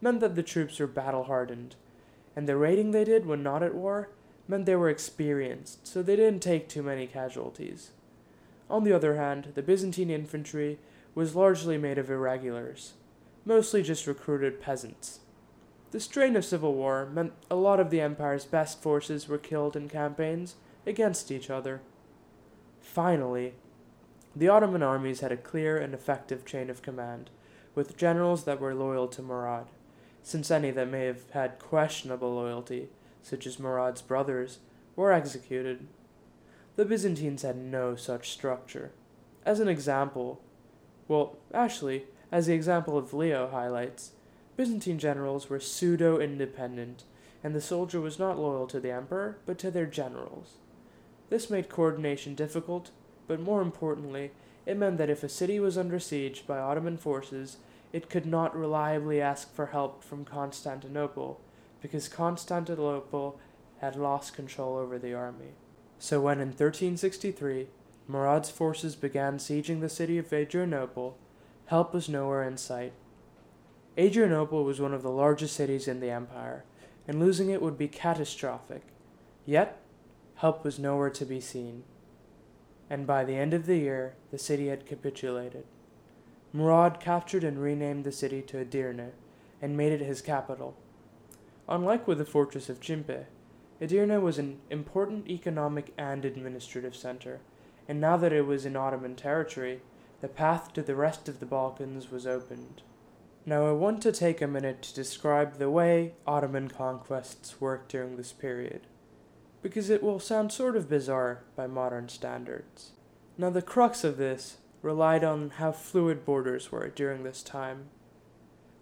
meant 0.00 0.18
that 0.18 0.34
the 0.34 0.42
troops 0.42 0.80
were 0.80 0.88
battle 0.88 1.22
hardened, 1.22 1.76
and 2.34 2.48
the 2.48 2.56
raiding 2.56 2.90
they 2.90 3.04
did 3.04 3.24
when 3.24 3.44
not 3.44 3.62
at 3.62 3.76
war 3.76 4.08
meant 4.48 4.66
they 4.66 4.76
were 4.76 4.90
experienced, 4.90 5.86
so 5.86 6.02
they 6.02 6.16
didn't 6.16 6.40
take 6.40 6.68
too 6.68 6.82
many 6.82 7.06
casualties. 7.06 7.90
On 8.68 8.84
the 8.84 8.92
other 8.92 9.16
hand, 9.16 9.52
the 9.54 9.62
Byzantine 9.62 10.10
infantry 10.10 10.78
was 11.14 11.36
largely 11.36 11.76
made 11.76 11.98
of 11.98 12.10
irregulars, 12.10 12.94
mostly 13.44 13.82
just 13.82 14.06
recruited 14.06 14.60
peasants. 14.60 15.20
The 15.90 16.00
strain 16.00 16.36
of 16.36 16.44
civil 16.44 16.74
war 16.74 17.06
meant 17.12 17.34
a 17.50 17.54
lot 17.54 17.78
of 17.78 17.90
the 17.90 18.00
empire's 18.00 18.46
best 18.46 18.80
forces 18.80 19.28
were 19.28 19.38
killed 19.38 19.76
in 19.76 19.90
campaigns 19.90 20.54
against 20.86 21.30
each 21.30 21.50
other. 21.50 21.82
Finally, 22.80 23.54
the 24.34 24.48
Ottoman 24.48 24.82
armies 24.82 25.20
had 25.20 25.32
a 25.32 25.36
clear 25.36 25.76
and 25.76 25.92
effective 25.92 26.46
chain 26.46 26.70
of 26.70 26.80
command, 26.80 27.28
with 27.74 27.98
generals 27.98 28.44
that 28.44 28.60
were 28.60 28.74
loyal 28.74 29.06
to 29.08 29.22
Murad, 29.22 29.66
since 30.22 30.50
any 30.50 30.70
that 30.70 30.88
may 30.88 31.04
have 31.04 31.30
had 31.32 31.58
questionable 31.58 32.34
loyalty, 32.34 32.88
such 33.22 33.46
as 33.46 33.58
Murad's 33.58 34.02
brothers, 34.02 34.58
were 34.96 35.12
executed. 35.12 35.86
The 36.76 36.84
Byzantines 36.84 37.42
had 37.42 37.56
no 37.56 37.96
such 37.96 38.30
structure. 38.30 38.92
As 39.44 39.60
an 39.60 39.68
example, 39.68 40.40
well, 41.08 41.36
actually, 41.52 42.04
as 42.30 42.46
the 42.46 42.54
example 42.54 42.96
of 42.96 43.12
Leo 43.12 43.48
highlights, 43.48 44.12
Byzantine 44.56 44.98
generals 44.98 45.48
were 45.48 45.60
pseudo 45.60 46.18
independent, 46.18 47.04
and 47.42 47.54
the 47.54 47.60
soldier 47.60 48.00
was 48.00 48.18
not 48.18 48.38
loyal 48.38 48.66
to 48.68 48.80
the 48.80 48.92
emperor, 48.92 49.38
but 49.46 49.58
to 49.58 49.70
their 49.70 49.86
generals. 49.86 50.54
This 51.30 51.50
made 51.50 51.68
coordination 51.68 52.34
difficult, 52.34 52.90
but 53.26 53.40
more 53.40 53.62
importantly, 53.62 54.30
it 54.66 54.76
meant 54.76 54.98
that 54.98 55.10
if 55.10 55.22
a 55.22 55.28
city 55.28 55.58
was 55.58 55.76
under 55.76 55.98
siege 55.98 56.46
by 56.46 56.58
Ottoman 56.58 56.96
forces, 56.96 57.56
it 57.92 58.08
could 58.08 58.26
not 58.26 58.56
reliably 58.56 59.20
ask 59.20 59.52
for 59.54 59.66
help 59.66 60.04
from 60.04 60.24
Constantinople, 60.24 61.40
because 61.82 62.08
Constantinople 62.08 63.38
had 63.80 63.96
lost 63.96 64.34
control 64.34 64.76
over 64.76 64.98
the 64.98 65.12
army. 65.12 65.52
So 65.98 66.20
when 66.20 66.38
in 66.38 66.48
1363 66.48 67.66
Murad's 68.08 68.50
forces 68.50 68.94
began 68.96 69.38
sieging 69.38 69.80
the 69.80 69.88
city 69.88 70.16
of 70.18 70.32
Adrianople, 70.32 71.18
help 71.66 71.92
was 71.92 72.08
nowhere 72.08 72.44
in 72.44 72.56
sight. 72.56 72.92
Adrianople 73.98 74.64
was 74.64 74.80
one 74.80 74.94
of 74.94 75.02
the 75.02 75.10
largest 75.10 75.54
cities 75.54 75.86
in 75.86 76.00
the 76.00 76.10
empire, 76.10 76.64
and 77.06 77.20
losing 77.20 77.50
it 77.50 77.60
would 77.60 77.76
be 77.76 77.88
catastrophic. 77.88 78.82
Yet, 79.44 79.78
help 80.36 80.64
was 80.64 80.78
nowhere 80.78 81.10
to 81.10 81.24
be 81.24 81.40
seen. 81.40 81.82
And 82.88 83.06
by 83.06 83.24
the 83.24 83.36
end 83.36 83.54
of 83.54 83.66
the 83.66 83.76
year, 83.76 84.14
the 84.30 84.38
city 84.38 84.68
had 84.68 84.86
capitulated. 84.86 85.64
Murad 86.52 87.00
captured 87.00 87.44
and 87.44 87.60
renamed 87.60 88.04
the 88.04 88.12
city 88.12 88.42
to 88.42 88.58
Edirne 88.64 89.12
and 89.60 89.76
made 89.76 89.92
it 89.92 90.04
his 90.04 90.20
capital. 90.20 90.76
Unlike 91.68 92.08
with 92.08 92.18
the 92.18 92.24
fortress 92.24 92.68
of 92.68 92.80
Chimpe, 92.80 93.26
Edirne 93.80 94.20
was 94.20 94.38
an 94.38 94.58
important 94.70 95.28
economic 95.28 95.92
and 95.96 96.24
administrative 96.24 96.94
center, 96.94 97.40
and 97.88 98.00
now 98.00 98.16
that 98.16 98.32
it 98.32 98.46
was 98.46 98.64
in 98.64 98.76
Ottoman 98.76 99.16
territory, 99.16 99.80
the 100.20 100.28
path 100.28 100.72
to 100.72 100.82
the 100.82 100.94
rest 100.94 101.28
of 101.28 101.40
the 101.40 101.46
Balkans 101.46 102.10
was 102.10 102.26
opened. 102.26 102.82
Now, 103.44 103.66
I 103.66 103.72
want 103.72 104.00
to 104.02 104.12
take 104.12 104.40
a 104.40 104.46
minute 104.46 104.82
to 104.82 104.94
describe 104.94 105.58
the 105.58 105.70
way 105.70 106.14
Ottoman 106.26 106.68
conquests 106.68 107.60
worked 107.60 107.90
during 107.90 108.16
this 108.16 108.32
period, 108.32 108.86
because 109.62 109.90
it 109.90 110.02
will 110.02 110.20
sound 110.20 110.52
sort 110.52 110.76
of 110.76 110.88
bizarre 110.88 111.42
by 111.56 111.66
modern 111.66 112.08
standards. 112.08 112.92
Now, 113.36 113.50
the 113.50 113.62
crux 113.62 114.04
of 114.04 114.16
this 114.16 114.58
relied 114.80 115.24
on 115.24 115.50
how 115.50 115.72
fluid 115.72 116.24
borders 116.24 116.70
were 116.70 116.88
during 116.88 117.24
this 117.24 117.42
time. 117.42 117.88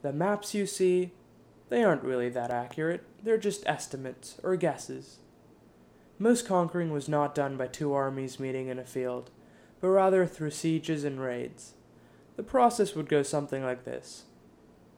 The 0.02 0.12
maps 0.12 0.54
you 0.54 0.66
see, 0.66 1.12
they 1.70 1.82
aren't 1.82 2.02
really 2.02 2.28
that 2.28 2.50
accurate, 2.50 3.02
they're 3.22 3.38
just 3.38 3.66
estimates 3.66 4.38
or 4.42 4.56
guesses. 4.56 5.18
Most 6.18 6.46
conquering 6.46 6.92
was 6.92 7.08
not 7.08 7.34
done 7.34 7.56
by 7.56 7.66
two 7.66 7.94
armies 7.94 8.38
meeting 8.38 8.68
in 8.68 8.78
a 8.78 8.84
field, 8.84 9.30
but 9.80 9.88
rather 9.88 10.26
through 10.26 10.50
sieges 10.50 11.04
and 11.04 11.18
raids. 11.18 11.72
The 12.36 12.42
process 12.42 12.94
would 12.94 13.08
go 13.08 13.22
something 13.22 13.64
like 13.64 13.84
this 13.84 14.24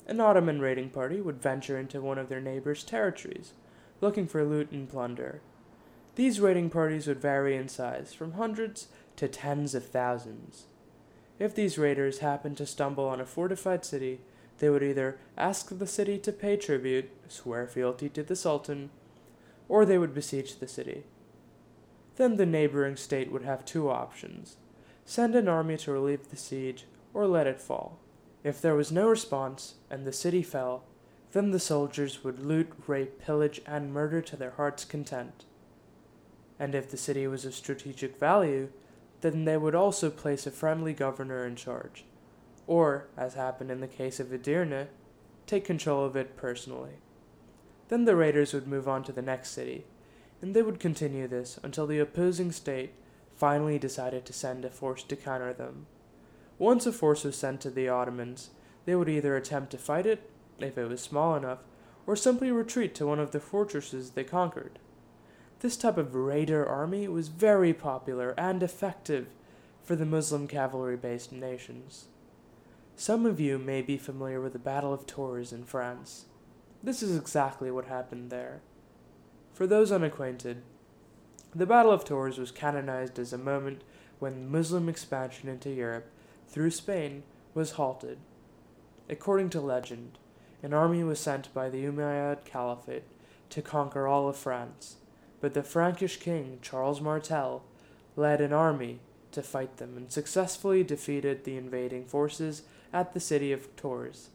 an 0.06 0.20
Ottoman 0.20 0.60
raiding 0.60 0.90
party 0.90 1.20
would 1.20 1.40
venture 1.40 1.78
into 1.78 2.00
one 2.00 2.18
of 2.18 2.28
their 2.28 2.40
neighbors' 2.40 2.82
territories, 2.82 3.52
looking 4.00 4.26
for 4.26 4.44
loot 4.44 4.72
and 4.72 4.88
plunder. 4.88 5.40
These 6.16 6.40
raiding 6.40 6.70
parties 6.70 7.06
would 7.06 7.20
vary 7.20 7.56
in 7.56 7.68
size, 7.68 8.12
from 8.12 8.32
hundreds 8.32 8.88
to 9.16 9.28
tens 9.28 9.74
of 9.74 9.86
thousands. 9.86 10.64
If 11.38 11.54
these 11.54 11.78
raiders 11.78 12.18
happened 12.18 12.56
to 12.56 12.66
stumble 12.66 13.06
on 13.06 13.20
a 13.20 13.26
fortified 13.26 13.84
city, 13.84 14.20
they 14.62 14.70
would 14.70 14.84
either 14.84 15.18
ask 15.36 15.76
the 15.76 15.88
city 15.88 16.16
to 16.18 16.30
pay 16.30 16.56
tribute, 16.56 17.10
swear 17.26 17.66
fealty 17.66 18.08
to 18.08 18.22
the 18.22 18.36
Sultan, 18.36 18.90
or 19.68 19.84
they 19.84 19.98
would 19.98 20.14
besiege 20.14 20.60
the 20.60 20.68
city. 20.68 21.02
Then 22.14 22.36
the 22.36 22.46
neighboring 22.46 22.94
state 22.94 23.32
would 23.32 23.42
have 23.42 23.64
two 23.64 23.90
options 23.90 24.58
send 25.04 25.34
an 25.34 25.48
army 25.48 25.76
to 25.78 25.90
relieve 25.90 26.28
the 26.28 26.36
siege, 26.36 26.84
or 27.12 27.26
let 27.26 27.48
it 27.48 27.60
fall. 27.60 27.98
If 28.44 28.60
there 28.60 28.76
was 28.76 28.92
no 28.92 29.08
response, 29.08 29.74
and 29.90 30.06
the 30.06 30.12
city 30.12 30.44
fell, 30.44 30.84
then 31.32 31.50
the 31.50 31.58
soldiers 31.58 32.22
would 32.22 32.38
loot, 32.38 32.72
rape, 32.86 33.20
pillage, 33.20 33.60
and 33.66 33.92
murder 33.92 34.22
to 34.22 34.36
their 34.36 34.52
heart's 34.52 34.84
content. 34.84 35.44
And 36.60 36.76
if 36.76 36.88
the 36.88 36.96
city 36.96 37.26
was 37.26 37.44
of 37.44 37.56
strategic 37.56 38.16
value, 38.16 38.68
then 39.22 39.44
they 39.44 39.56
would 39.56 39.74
also 39.74 40.08
place 40.08 40.46
a 40.46 40.52
friendly 40.52 40.92
governor 40.92 41.44
in 41.44 41.56
charge, 41.56 42.04
or, 42.66 43.08
as 43.16 43.34
happened 43.34 43.70
in 43.70 43.80
the 43.80 43.88
case 43.88 44.20
of 44.20 44.32
Edirne, 44.32 44.88
take 45.46 45.64
control 45.64 46.04
of 46.04 46.16
it 46.16 46.36
personally. 46.36 46.94
Then 47.88 48.04
the 48.04 48.16
raiders 48.16 48.54
would 48.54 48.66
move 48.66 48.88
on 48.88 49.02
to 49.04 49.12
the 49.12 49.22
next 49.22 49.50
city, 49.50 49.84
and 50.40 50.54
they 50.54 50.62
would 50.62 50.80
continue 50.80 51.28
this 51.28 51.58
until 51.62 51.86
the 51.86 51.98
opposing 51.98 52.52
state 52.52 52.94
finally 53.34 53.78
decided 53.78 54.24
to 54.24 54.32
send 54.32 54.64
a 54.64 54.70
force 54.70 55.02
to 55.02 55.16
counter 55.16 55.52
them. 55.52 55.86
Once 56.58 56.86
a 56.86 56.92
force 56.92 57.24
was 57.24 57.36
sent 57.36 57.60
to 57.60 57.70
the 57.70 57.88
Ottomans, 57.88 58.50
they 58.84 58.94
would 58.94 59.08
either 59.08 59.36
attempt 59.36 59.70
to 59.72 59.78
fight 59.78 60.06
it, 60.06 60.30
if 60.58 60.78
it 60.78 60.88
was 60.88 61.00
small 61.00 61.34
enough, 61.34 61.58
or 62.06 62.16
simply 62.16 62.50
retreat 62.50 62.94
to 62.94 63.06
one 63.06 63.18
of 63.18 63.30
the 63.30 63.40
fortresses 63.40 64.10
they 64.10 64.24
conquered. 64.24 64.78
This 65.60 65.76
type 65.76 65.96
of 65.96 66.14
raider 66.14 66.66
army 66.66 67.06
was 67.06 67.28
very 67.28 67.72
popular 67.72 68.34
and 68.36 68.62
effective 68.62 69.28
for 69.82 69.94
the 69.94 70.06
Muslim 70.06 70.48
cavalry 70.48 70.96
based 70.96 71.32
nations. 71.32 72.06
Some 72.96 73.26
of 73.26 73.40
you 73.40 73.58
may 73.58 73.82
be 73.82 73.96
familiar 73.96 74.40
with 74.40 74.52
the 74.52 74.58
Battle 74.58 74.92
of 74.92 75.06
Tours 75.06 75.52
in 75.52 75.64
France. 75.64 76.26
This 76.82 77.02
is 77.02 77.16
exactly 77.16 77.70
what 77.70 77.86
happened 77.86 78.30
there. 78.30 78.60
For 79.52 79.66
those 79.66 79.90
unacquainted, 79.90 80.62
the 81.54 81.66
Battle 81.66 81.92
of 81.92 82.04
Tours 82.04 82.38
was 82.38 82.50
canonized 82.50 83.18
as 83.18 83.32
a 83.32 83.38
moment 83.38 83.82
when 84.18 84.50
Muslim 84.50 84.88
expansion 84.88 85.48
into 85.48 85.70
Europe 85.70 86.06
through 86.48 86.70
Spain 86.70 87.24
was 87.54 87.72
halted. 87.72 88.18
According 89.08 89.50
to 89.50 89.60
legend, 89.60 90.18
an 90.62 90.72
army 90.72 91.02
was 91.02 91.18
sent 91.18 91.52
by 91.52 91.68
the 91.68 91.84
Umayyad 91.84 92.44
Caliphate 92.44 93.04
to 93.50 93.62
conquer 93.62 94.06
all 94.06 94.28
of 94.28 94.36
France, 94.36 94.96
but 95.40 95.54
the 95.54 95.62
Frankish 95.62 96.18
king 96.18 96.58
Charles 96.62 97.00
Martel 97.00 97.64
led 98.16 98.40
an 98.40 98.52
army 98.52 99.00
to 99.32 99.42
fight 99.42 99.78
them 99.78 99.96
and 99.96 100.12
successfully 100.12 100.84
defeated 100.84 101.44
the 101.44 101.56
invading 101.56 102.04
forces 102.04 102.62
at 102.92 103.14
the 103.14 103.20
city 103.20 103.52
of 103.52 103.74
Tours, 103.76 104.30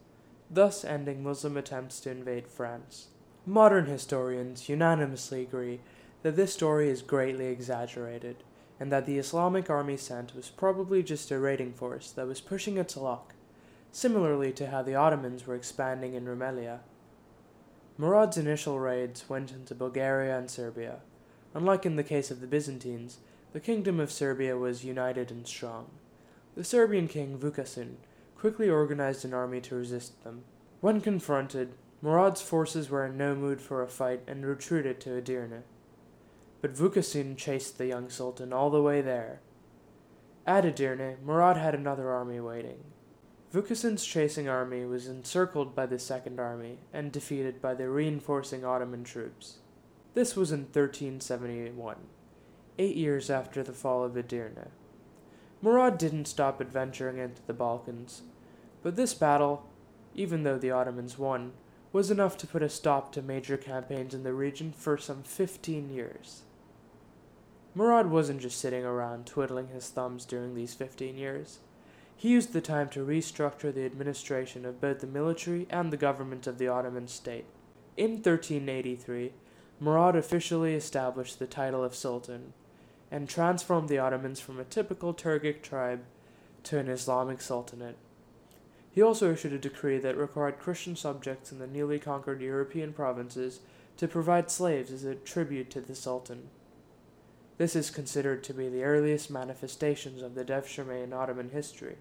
thus 0.49 0.83
ending 0.83 1.23
Muslim 1.23 1.57
attempts 1.57 1.99
to 2.01 2.11
invade 2.11 2.47
France. 2.47 3.07
Modern 3.45 3.85
historians 3.85 4.67
unanimously 4.67 5.41
agree 5.41 5.79
that 6.23 6.35
this 6.35 6.53
story 6.53 6.89
is 6.89 7.01
greatly 7.01 7.47
exaggerated 7.47 8.37
and 8.79 8.91
that 8.91 9.05
the 9.05 9.17
Islamic 9.17 9.69
army 9.69 9.97
sent 9.97 10.35
was 10.35 10.49
probably 10.49 11.01
just 11.01 11.31
a 11.31 11.39
raiding 11.39 11.73
force 11.73 12.11
that 12.11 12.27
was 12.27 12.41
pushing 12.41 12.77
its 12.77 12.97
luck, 12.97 13.33
similarly 13.91 14.51
to 14.51 14.67
how 14.67 14.81
the 14.81 14.95
Ottomans 14.95 15.47
were 15.47 15.55
expanding 15.55 16.13
in 16.13 16.25
Rumelia. 16.25 16.79
Murad's 17.97 18.37
initial 18.37 18.79
raids 18.79 19.27
went 19.27 19.51
into 19.51 19.73
Bulgaria 19.73 20.37
and 20.37 20.51
Serbia. 20.51 20.97
Unlike 21.55 21.85
in 21.87 21.95
the 21.95 22.03
case 22.03 22.29
of 22.29 22.41
the 22.41 22.47
Byzantines, 22.47 23.17
the 23.53 23.59
kingdom 23.59 23.99
of 23.99 24.11
Serbia 24.11 24.57
was 24.57 24.85
united 24.85 25.31
and 25.31 25.47
strong. 25.47 25.87
The 26.55 26.63
Serbian 26.63 27.07
king 27.07 27.39
Vukasin 27.39 27.95
quickly 28.37 28.69
organized 28.69 29.25
an 29.25 29.33
army 29.33 29.61
to 29.61 29.75
resist 29.75 30.23
them. 30.23 30.43
When 30.81 31.01
confronted, 31.01 31.73
Murad's 32.01 32.41
forces 32.41 32.89
were 32.89 33.05
in 33.05 33.17
no 33.17 33.35
mood 33.35 33.61
for 33.61 33.81
a 33.81 33.87
fight 33.87 34.21
and 34.27 34.45
retreated 34.45 34.99
to 35.01 35.21
Edirne 35.21 35.63
but 36.61 36.75
Vukasin 36.75 37.37
chased 37.37 37.77
the 37.77 37.85
young 37.85 38.09
sultan 38.09 38.51
all 38.51 38.69
the 38.69 38.81
way 38.81 39.01
there. 39.01 39.41
At 40.45 40.65
Edirne, 40.65 41.17
Murad 41.23 41.57
had 41.57 41.75
another 41.75 42.09
army 42.09 42.39
waiting. 42.39 42.83
Vukasin's 43.53 44.05
chasing 44.05 44.49
army 44.49 44.85
was 44.85 45.07
encircled 45.07 45.75
by 45.75 45.85
the 45.85 45.99
Second 45.99 46.39
Army 46.39 46.79
and 46.91 47.11
defeated 47.11 47.61
by 47.61 47.73
the 47.73 47.89
reinforcing 47.89 48.65
Ottoman 48.65 49.03
troops. 49.03 49.59
This 50.13 50.35
was 50.35 50.51
in 50.51 50.61
1371, 50.61 51.95
eight 52.79 52.95
years 52.95 53.29
after 53.29 53.63
the 53.63 53.73
fall 53.73 54.03
of 54.03 54.13
Edirne. 54.17 54.69
Murad 55.61 55.97
didn't 55.97 56.25
stop 56.25 56.61
adventuring 56.61 57.17
into 57.17 57.41
the 57.47 57.53
Balkans, 57.53 58.21
but 58.83 58.95
this 58.95 59.13
battle, 59.13 59.65
even 60.13 60.43
though 60.43 60.57
the 60.57 60.71
Ottomans 60.71 61.17
won, 61.17 61.53
was 61.91 62.11
enough 62.11 62.37
to 62.37 62.47
put 62.47 62.61
a 62.61 62.69
stop 62.69 63.11
to 63.11 63.21
major 63.21 63.57
campaigns 63.57 64.13
in 64.13 64.23
the 64.23 64.33
region 64.33 64.71
for 64.71 64.97
some 64.97 65.23
15 65.23 65.89
years. 65.89 66.43
Murad 67.73 68.11
wasn't 68.11 68.41
just 68.41 68.59
sitting 68.59 68.83
around 68.83 69.25
twiddling 69.25 69.67
his 69.69 69.89
thumbs 69.89 70.25
during 70.25 70.53
these 70.53 70.73
15 70.73 71.17
years. 71.17 71.59
He 72.15 72.29
used 72.29 72.53
the 72.53 72.61
time 72.61 72.89
to 72.89 73.05
restructure 73.05 73.73
the 73.73 73.85
administration 73.85 74.65
of 74.65 74.81
both 74.81 74.99
the 74.99 75.07
military 75.07 75.67
and 75.69 75.91
the 75.91 75.97
government 75.97 76.47
of 76.47 76.57
the 76.57 76.67
Ottoman 76.67 77.07
state. 77.07 77.45
In 77.95 78.11
1383, 78.13 79.33
Murad 79.79 80.15
officially 80.15 80.73
established 80.73 81.37
the 81.37 81.45
title 81.45 81.83
of 81.83 81.95
Sultan 81.95 82.53
and 83.11 83.29
transformed 83.29 83.89
the 83.89 83.99
Ottomans 83.99 84.39
from 84.39 84.59
a 84.59 84.65
typical 84.65 85.13
Turkic 85.13 85.61
tribe 85.61 86.01
to 86.63 86.77
an 86.77 86.89
Islamic 86.89 87.41
sultanate. 87.41 87.97
He 88.91 89.01
also 89.01 89.31
issued 89.31 89.53
a 89.53 89.59
decree 89.59 89.99
that 89.99 90.17
required 90.17 90.59
Christian 90.59 90.95
subjects 90.95 91.51
in 91.51 91.59
the 91.59 91.67
newly 91.67 91.99
conquered 91.99 92.41
European 92.41 92.93
provinces 92.93 93.59
to 93.97 94.07
provide 94.07 94.51
slaves 94.51 94.91
as 94.91 95.03
a 95.03 95.15
tribute 95.15 95.69
to 95.71 95.81
the 95.81 95.95
Sultan. 95.95 96.49
This 97.57 97.75
is 97.75 97.89
considered 97.89 98.43
to 98.43 98.53
be 98.53 98.69
the 98.69 98.83
earliest 98.83 99.31
manifestations 99.31 100.21
of 100.21 100.35
the 100.35 100.43
Devshirme 100.43 101.03
in 101.03 101.13
Ottoman 101.13 101.49
history. 101.49 101.97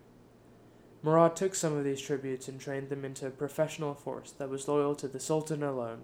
Murad 1.02 1.36
took 1.36 1.54
some 1.54 1.76
of 1.76 1.84
these 1.84 2.00
tributes 2.00 2.48
and 2.48 2.60
trained 2.60 2.88
them 2.88 3.04
into 3.04 3.26
a 3.26 3.30
professional 3.30 3.94
force 3.94 4.32
that 4.32 4.50
was 4.50 4.66
loyal 4.66 4.94
to 4.96 5.06
the 5.08 5.20
Sultan 5.20 5.62
alone. 5.62 6.00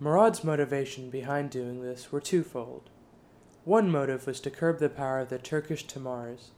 Murad's 0.00 0.44
motivation 0.44 1.10
behind 1.10 1.50
doing 1.50 1.82
this 1.82 2.12
were 2.12 2.20
twofold. 2.20 2.88
One 3.68 3.90
motive 3.90 4.26
was 4.26 4.40
to 4.40 4.50
curb 4.50 4.78
the 4.78 4.88
power 4.88 5.20
of 5.20 5.28
the 5.28 5.36
Turkish 5.36 5.86
Timars. 5.86 6.52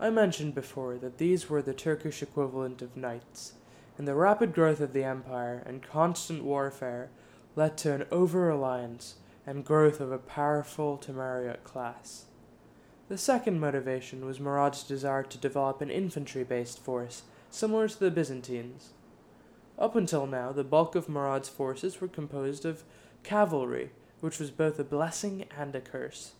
I 0.00 0.10
mentioned 0.10 0.52
before 0.52 0.96
that 0.96 1.18
these 1.18 1.48
were 1.48 1.62
the 1.62 1.72
Turkish 1.72 2.24
equivalent 2.24 2.82
of 2.82 2.96
knights, 2.96 3.52
and 3.96 4.08
the 4.08 4.16
rapid 4.16 4.52
growth 4.52 4.80
of 4.80 4.92
the 4.92 5.04
empire 5.04 5.62
and 5.64 5.80
constant 5.80 6.42
warfare 6.42 7.08
led 7.54 7.78
to 7.78 7.94
an 7.94 8.04
over 8.10 8.40
reliance 8.40 9.14
and 9.46 9.64
growth 9.64 10.00
of 10.00 10.10
a 10.10 10.18
powerful 10.18 10.98
Timurid 10.98 11.62
class. 11.62 12.24
The 13.08 13.16
second 13.16 13.60
motivation 13.60 14.24
was 14.24 14.40
Murad's 14.40 14.82
desire 14.82 15.22
to 15.22 15.38
develop 15.38 15.80
an 15.80 15.90
infantry 15.90 16.42
based 16.42 16.80
force, 16.80 17.22
similar 17.48 17.86
to 17.86 18.00
the 18.00 18.10
Byzantines. 18.10 18.90
Up 19.78 19.94
until 19.94 20.26
now, 20.26 20.50
the 20.50 20.64
bulk 20.64 20.96
of 20.96 21.06
Murad's 21.06 21.48
forces 21.48 22.00
were 22.00 22.08
composed 22.08 22.64
of 22.64 22.82
cavalry, 23.22 23.92
which 24.18 24.40
was 24.40 24.50
both 24.50 24.80
a 24.80 24.84
blessing 24.84 25.44
and 25.56 25.76
a 25.76 25.80
curse. 25.80 26.32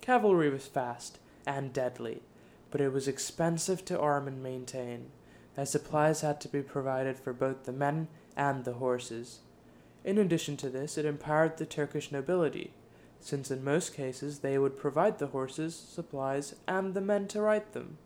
Cavalry 0.00 0.50
was 0.50 0.66
fast 0.66 1.18
and 1.46 1.72
deadly, 1.72 2.22
but 2.70 2.80
it 2.80 2.92
was 2.92 3.08
expensive 3.08 3.84
to 3.84 3.98
arm 3.98 4.26
and 4.28 4.42
maintain, 4.42 5.10
as 5.56 5.70
supplies 5.70 6.20
had 6.22 6.40
to 6.40 6.48
be 6.48 6.62
provided 6.62 7.18
for 7.18 7.32
both 7.32 7.64
the 7.64 7.72
men 7.72 8.08
and 8.36 8.64
the 8.64 8.74
horses. 8.74 9.40
In 10.04 10.16
addition 10.16 10.56
to 10.58 10.70
this, 10.70 10.96
it 10.96 11.04
empowered 11.04 11.56
the 11.56 11.66
Turkish 11.66 12.10
nobility, 12.10 12.72
since 13.20 13.50
in 13.50 13.62
most 13.62 13.94
cases 13.94 14.38
they 14.38 14.58
would 14.58 14.78
provide 14.78 15.18
the 15.18 15.28
horses, 15.28 15.74
supplies, 15.76 16.54
and 16.66 16.94
the 16.94 17.00
men 17.00 17.28
to 17.28 17.42
ride 17.42 17.72
them. 17.72 17.98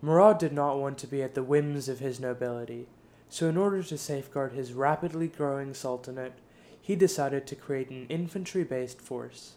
Murad 0.00 0.38
did 0.38 0.52
not 0.52 0.78
want 0.78 0.96
to 0.98 1.06
be 1.06 1.22
at 1.22 1.34
the 1.34 1.42
whims 1.42 1.88
of 1.88 1.98
his 1.98 2.20
nobility, 2.20 2.86
So, 3.28 3.48
in 3.48 3.56
order 3.56 3.80
to 3.80 3.96
safeguard 3.96 4.52
his 4.52 4.72
rapidly 4.72 5.28
growing 5.28 5.72
sultanate, 5.72 6.32
he 6.80 6.96
decided 6.96 7.46
to 7.46 7.54
create 7.54 7.88
an 7.90 8.06
infantry 8.08 8.64
based 8.64 9.00
force. 9.00 9.52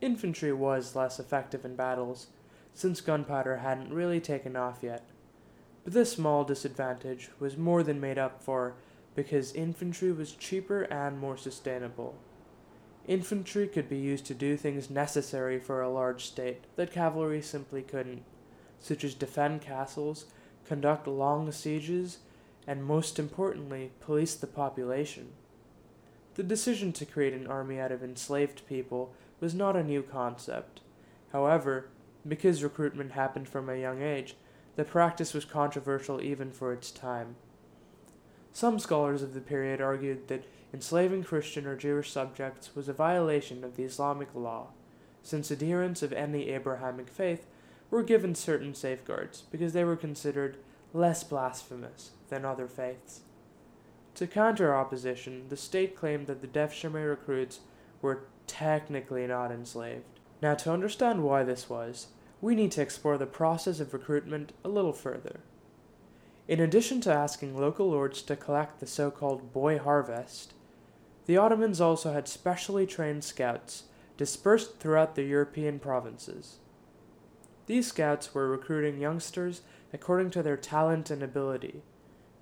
Infantry 0.00 0.52
was 0.52 0.96
less 0.96 1.20
effective 1.20 1.64
in 1.64 1.76
battles, 1.76 2.28
since 2.72 3.00
gunpowder 3.00 3.58
hadn't 3.58 3.92
really 3.92 4.20
taken 4.20 4.56
off 4.56 4.78
yet. 4.82 5.04
But 5.84 5.92
this 5.92 6.12
small 6.12 6.44
disadvantage 6.44 7.30
was 7.38 7.56
more 7.56 7.82
than 7.82 8.00
made 8.00 8.18
up 8.18 8.42
for 8.42 8.74
because 9.14 9.52
infantry 9.52 10.12
was 10.12 10.32
cheaper 10.32 10.82
and 10.82 11.18
more 11.18 11.36
sustainable. 11.36 12.16
Infantry 13.06 13.66
could 13.66 13.88
be 13.88 13.98
used 13.98 14.26
to 14.26 14.34
do 14.34 14.56
things 14.56 14.88
necessary 14.88 15.58
for 15.58 15.82
a 15.82 15.90
large 15.90 16.26
state 16.26 16.64
that 16.76 16.92
cavalry 16.92 17.42
simply 17.42 17.82
couldn't, 17.82 18.22
such 18.78 19.04
as 19.04 19.14
defend 19.14 19.60
castles, 19.60 20.26
conduct 20.64 21.06
long 21.06 21.50
sieges, 21.50 22.18
and 22.66 22.84
most 22.84 23.18
importantly, 23.18 23.90
police 24.00 24.34
the 24.34 24.46
population. 24.46 25.32
The 26.34 26.42
decision 26.42 26.92
to 26.92 27.04
create 27.04 27.34
an 27.34 27.46
army 27.46 27.80
out 27.80 27.90
of 27.90 28.04
enslaved 28.04 28.66
people 28.68 29.12
was 29.40 29.54
not 29.54 29.76
a 29.76 29.82
new 29.82 30.02
concept. 30.02 30.80
However, 31.32 31.88
because 32.26 32.62
recruitment 32.62 33.12
happened 33.12 33.48
from 33.48 33.68
a 33.68 33.76
young 33.76 34.02
age, 34.02 34.36
the 34.76 34.84
practice 34.84 35.34
was 35.34 35.44
controversial 35.44 36.20
even 36.20 36.50
for 36.50 36.72
its 36.72 36.90
time. 36.90 37.36
Some 38.52 38.78
scholars 38.78 39.22
of 39.22 39.34
the 39.34 39.40
period 39.40 39.80
argued 39.80 40.28
that 40.28 40.44
enslaving 40.72 41.24
Christian 41.24 41.66
or 41.66 41.76
Jewish 41.76 42.10
subjects 42.10 42.74
was 42.74 42.88
a 42.88 42.92
violation 42.92 43.64
of 43.64 43.76
the 43.76 43.84
Islamic 43.84 44.34
law, 44.34 44.68
since 45.22 45.50
adherents 45.50 46.02
of 46.02 46.12
any 46.12 46.48
Abrahamic 46.50 47.08
faith 47.08 47.46
were 47.90 48.02
given 48.02 48.34
certain 48.34 48.74
safeguards 48.74 49.42
because 49.50 49.72
they 49.72 49.84
were 49.84 49.96
considered 49.96 50.56
less 50.92 51.24
blasphemous 51.24 52.10
than 52.28 52.44
other 52.44 52.68
faiths. 52.68 53.20
To 54.16 54.26
counter 54.26 54.74
opposition, 54.74 55.46
the 55.48 55.56
state 55.56 55.96
claimed 55.96 56.26
that 56.26 56.40
the 56.40 56.48
Devshirme 56.48 57.08
recruits 57.08 57.60
were 58.02 58.24
technically 58.50 59.26
not 59.28 59.52
enslaved. 59.52 60.18
Now, 60.42 60.54
to 60.56 60.72
understand 60.72 61.22
why 61.22 61.44
this 61.44 61.70
was, 61.70 62.08
we 62.40 62.56
need 62.56 62.72
to 62.72 62.82
explore 62.82 63.16
the 63.16 63.26
process 63.26 63.78
of 63.78 63.92
recruitment 63.94 64.52
a 64.64 64.68
little 64.68 64.92
further. 64.92 65.40
In 66.48 66.58
addition 66.58 67.00
to 67.02 67.12
asking 67.12 67.56
local 67.56 67.90
lords 67.90 68.22
to 68.22 68.34
collect 68.34 68.80
the 68.80 68.86
so 68.86 69.10
called 69.10 69.52
boy 69.52 69.78
harvest, 69.78 70.54
the 71.26 71.36
Ottomans 71.36 71.80
also 71.80 72.12
had 72.12 72.26
specially 72.26 72.86
trained 72.86 73.22
scouts 73.22 73.84
dispersed 74.16 74.80
throughout 74.80 75.14
the 75.14 75.22
European 75.22 75.78
provinces. 75.78 76.56
These 77.66 77.86
scouts 77.86 78.34
were 78.34 78.50
recruiting 78.50 79.00
youngsters 79.00 79.62
according 79.92 80.30
to 80.30 80.42
their 80.42 80.56
talent 80.56 81.08
and 81.08 81.22
ability, 81.22 81.82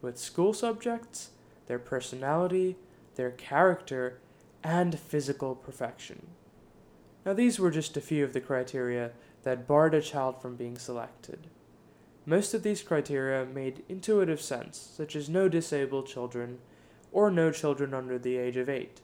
with 0.00 0.16
school 0.16 0.54
subjects, 0.54 1.30
their 1.66 1.78
personality, 1.78 2.76
their 3.16 3.30
character, 3.32 4.20
and 4.62 4.98
physical 4.98 5.54
perfection. 5.54 6.28
Now, 7.24 7.32
these 7.32 7.58
were 7.58 7.70
just 7.70 7.96
a 7.96 8.00
few 8.00 8.24
of 8.24 8.32
the 8.32 8.40
criteria 8.40 9.12
that 9.42 9.66
barred 9.66 9.94
a 9.94 10.00
child 10.00 10.40
from 10.40 10.56
being 10.56 10.78
selected. 10.78 11.48
Most 12.26 12.54
of 12.54 12.62
these 12.62 12.82
criteria 12.82 13.46
made 13.46 13.84
intuitive 13.88 14.40
sense, 14.40 14.78
such 14.96 15.16
as 15.16 15.28
no 15.28 15.48
disabled 15.48 16.06
children 16.06 16.58
or 17.12 17.30
no 17.30 17.50
children 17.50 17.94
under 17.94 18.18
the 18.18 18.36
age 18.36 18.56
of 18.56 18.68
8. 18.68 19.00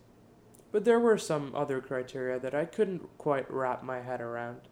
But 0.72 0.84
there 0.84 1.00
were 1.00 1.18
some 1.18 1.54
other 1.54 1.80
criteria 1.80 2.38
that 2.40 2.54
I 2.54 2.64
couldn't 2.64 3.16
quite 3.16 3.50
wrap 3.50 3.82
my 3.82 4.00
head 4.00 4.20
around. 4.20 4.62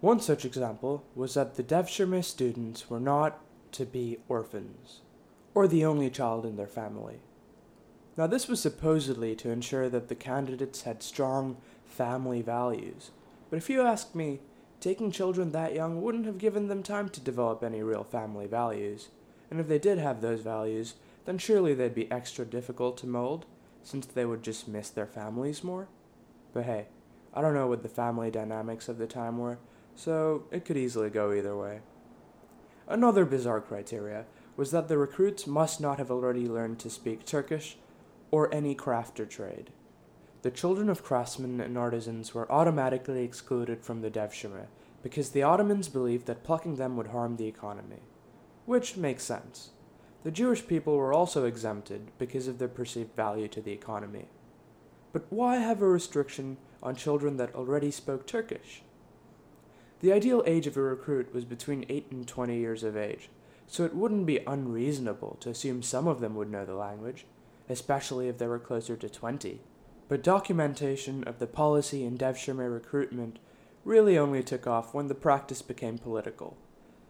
One 0.00 0.20
such 0.20 0.44
example 0.44 1.04
was 1.14 1.34
that 1.34 1.54
the 1.54 1.62
Devshirme 1.62 2.24
students 2.24 2.88
were 2.88 3.00
not 3.00 3.40
to 3.72 3.84
be 3.84 4.18
orphans, 4.28 5.00
or 5.54 5.66
the 5.66 5.84
only 5.84 6.10
child 6.10 6.46
in 6.46 6.56
their 6.56 6.66
family. 6.66 7.20
Now, 8.16 8.26
this 8.26 8.48
was 8.48 8.60
supposedly 8.60 9.34
to 9.36 9.50
ensure 9.50 9.88
that 9.88 10.08
the 10.08 10.14
candidates 10.14 10.82
had 10.82 11.02
strong 11.02 11.56
family 11.84 12.42
values, 12.42 13.10
but 13.48 13.56
if 13.56 13.70
you 13.70 13.82
ask 13.82 14.14
me, 14.14 14.40
Taking 14.80 15.10
children 15.10 15.52
that 15.52 15.74
young 15.74 16.00
wouldn't 16.00 16.24
have 16.24 16.38
given 16.38 16.68
them 16.68 16.82
time 16.82 17.10
to 17.10 17.20
develop 17.20 17.62
any 17.62 17.82
real 17.82 18.02
family 18.02 18.46
values, 18.46 19.08
and 19.50 19.60
if 19.60 19.68
they 19.68 19.78
did 19.78 19.98
have 19.98 20.22
those 20.22 20.40
values, 20.40 20.94
then 21.26 21.36
surely 21.36 21.74
they'd 21.74 21.94
be 21.94 22.10
extra 22.10 22.46
difficult 22.46 22.96
to 22.98 23.06
mold, 23.06 23.44
since 23.82 24.06
they 24.06 24.24
would 24.24 24.42
just 24.42 24.66
miss 24.66 24.88
their 24.88 25.06
families 25.06 25.62
more. 25.62 25.88
But 26.54 26.64
hey, 26.64 26.86
I 27.34 27.42
don't 27.42 27.52
know 27.52 27.66
what 27.66 27.82
the 27.82 27.90
family 27.90 28.30
dynamics 28.30 28.88
of 28.88 28.96
the 28.96 29.06
time 29.06 29.36
were, 29.36 29.58
so 29.94 30.44
it 30.50 30.64
could 30.64 30.78
easily 30.78 31.10
go 31.10 31.30
either 31.30 31.54
way. 31.54 31.80
Another 32.88 33.26
bizarre 33.26 33.60
criteria 33.60 34.24
was 34.56 34.70
that 34.70 34.88
the 34.88 34.96
recruits 34.96 35.46
must 35.46 35.78
not 35.78 35.98
have 35.98 36.10
already 36.10 36.48
learned 36.48 36.78
to 36.80 36.90
speak 36.90 37.26
Turkish 37.26 37.76
or 38.30 38.52
any 38.54 38.74
craft 38.74 39.20
or 39.20 39.26
trade. 39.26 39.70
The 40.42 40.50
children 40.50 40.88
of 40.88 41.04
craftsmen 41.04 41.60
and 41.60 41.76
artisans 41.76 42.34
were 42.34 42.50
automatically 42.50 43.22
excluded 43.22 43.82
from 43.82 44.00
the 44.00 44.10
Devshirme 44.10 44.66
because 45.02 45.30
the 45.30 45.42
Ottomans 45.42 45.88
believed 45.88 46.26
that 46.26 46.44
plucking 46.44 46.76
them 46.76 46.96
would 46.96 47.08
harm 47.08 47.36
the 47.36 47.46
economy. 47.46 48.00
Which 48.66 48.96
makes 48.96 49.24
sense. 49.24 49.70
The 50.22 50.30
Jewish 50.30 50.66
people 50.66 50.96
were 50.96 51.12
also 51.12 51.44
exempted 51.44 52.10
because 52.18 52.46
of 52.46 52.58
their 52.58 52.68
perceived 52.68 53.14
value 53.16 53.48
to 53.48 53.60
the 53.60 53.72
economy. 53.72 54.26
But 55.12 55.26
why 55.30 55.56
have 55.56 55.82
a 55.82 55.88
restriction 55.88 56.58
on 56.82 56.94
children 56.94 57.36
that 57.38 57.54
already 57.54 57.90
spoke 57.90 58.26
Turkish? 58.26 58.82
The 60.00 60.12
ideal 60.12 60.42
age 60.46 60.66
of 60.66 60.76
a 60.76 60.82
recruit 60.82 61.34
was 61.34 61.44
between 61.44 61.84
8 61.88 62.06
and 62.10 62.26
20 62.26 62.56
years 62.56 62.82
of 62.82 62.96
age, 62.96 63.28
so 63.66 63.84
it 63.84 63.94
wouldn't 63.94 64.26
be 64.26 64.38
unreasonable 64.46 65.36
to 65.40 65.50
assume 65.50 65.82
some 65.82 66.06
of 66.06 66.20
them 66.20 66.34
would 66.36 66.50
know 66.50 66.64
the 66.64 66.74
language, 66.74 67.26
especially 67.70 68.28
if 68.28 68.38
they 68.38 68.46
were 68.46 68.58
closer 68.58 68.96
to 68.96 69.08
20 69.08 69.60
but 70.10 70.24
documentation 70.24 71.22
of 71.22 71.38
the 71.38 71.46
policy 71.46 72.04
in 72.04 72.18
Devshirme 72.18 72.70
recruitment 72.70 73.38
really 73.84 74.18
only 74.18 74.42
took 74.42 74.66
off 74.66 74.92
when 74.92 75.06
the 75.06 75.14
practice 75.14 75.62
became 75.62 75.98
political. 75.98 76.56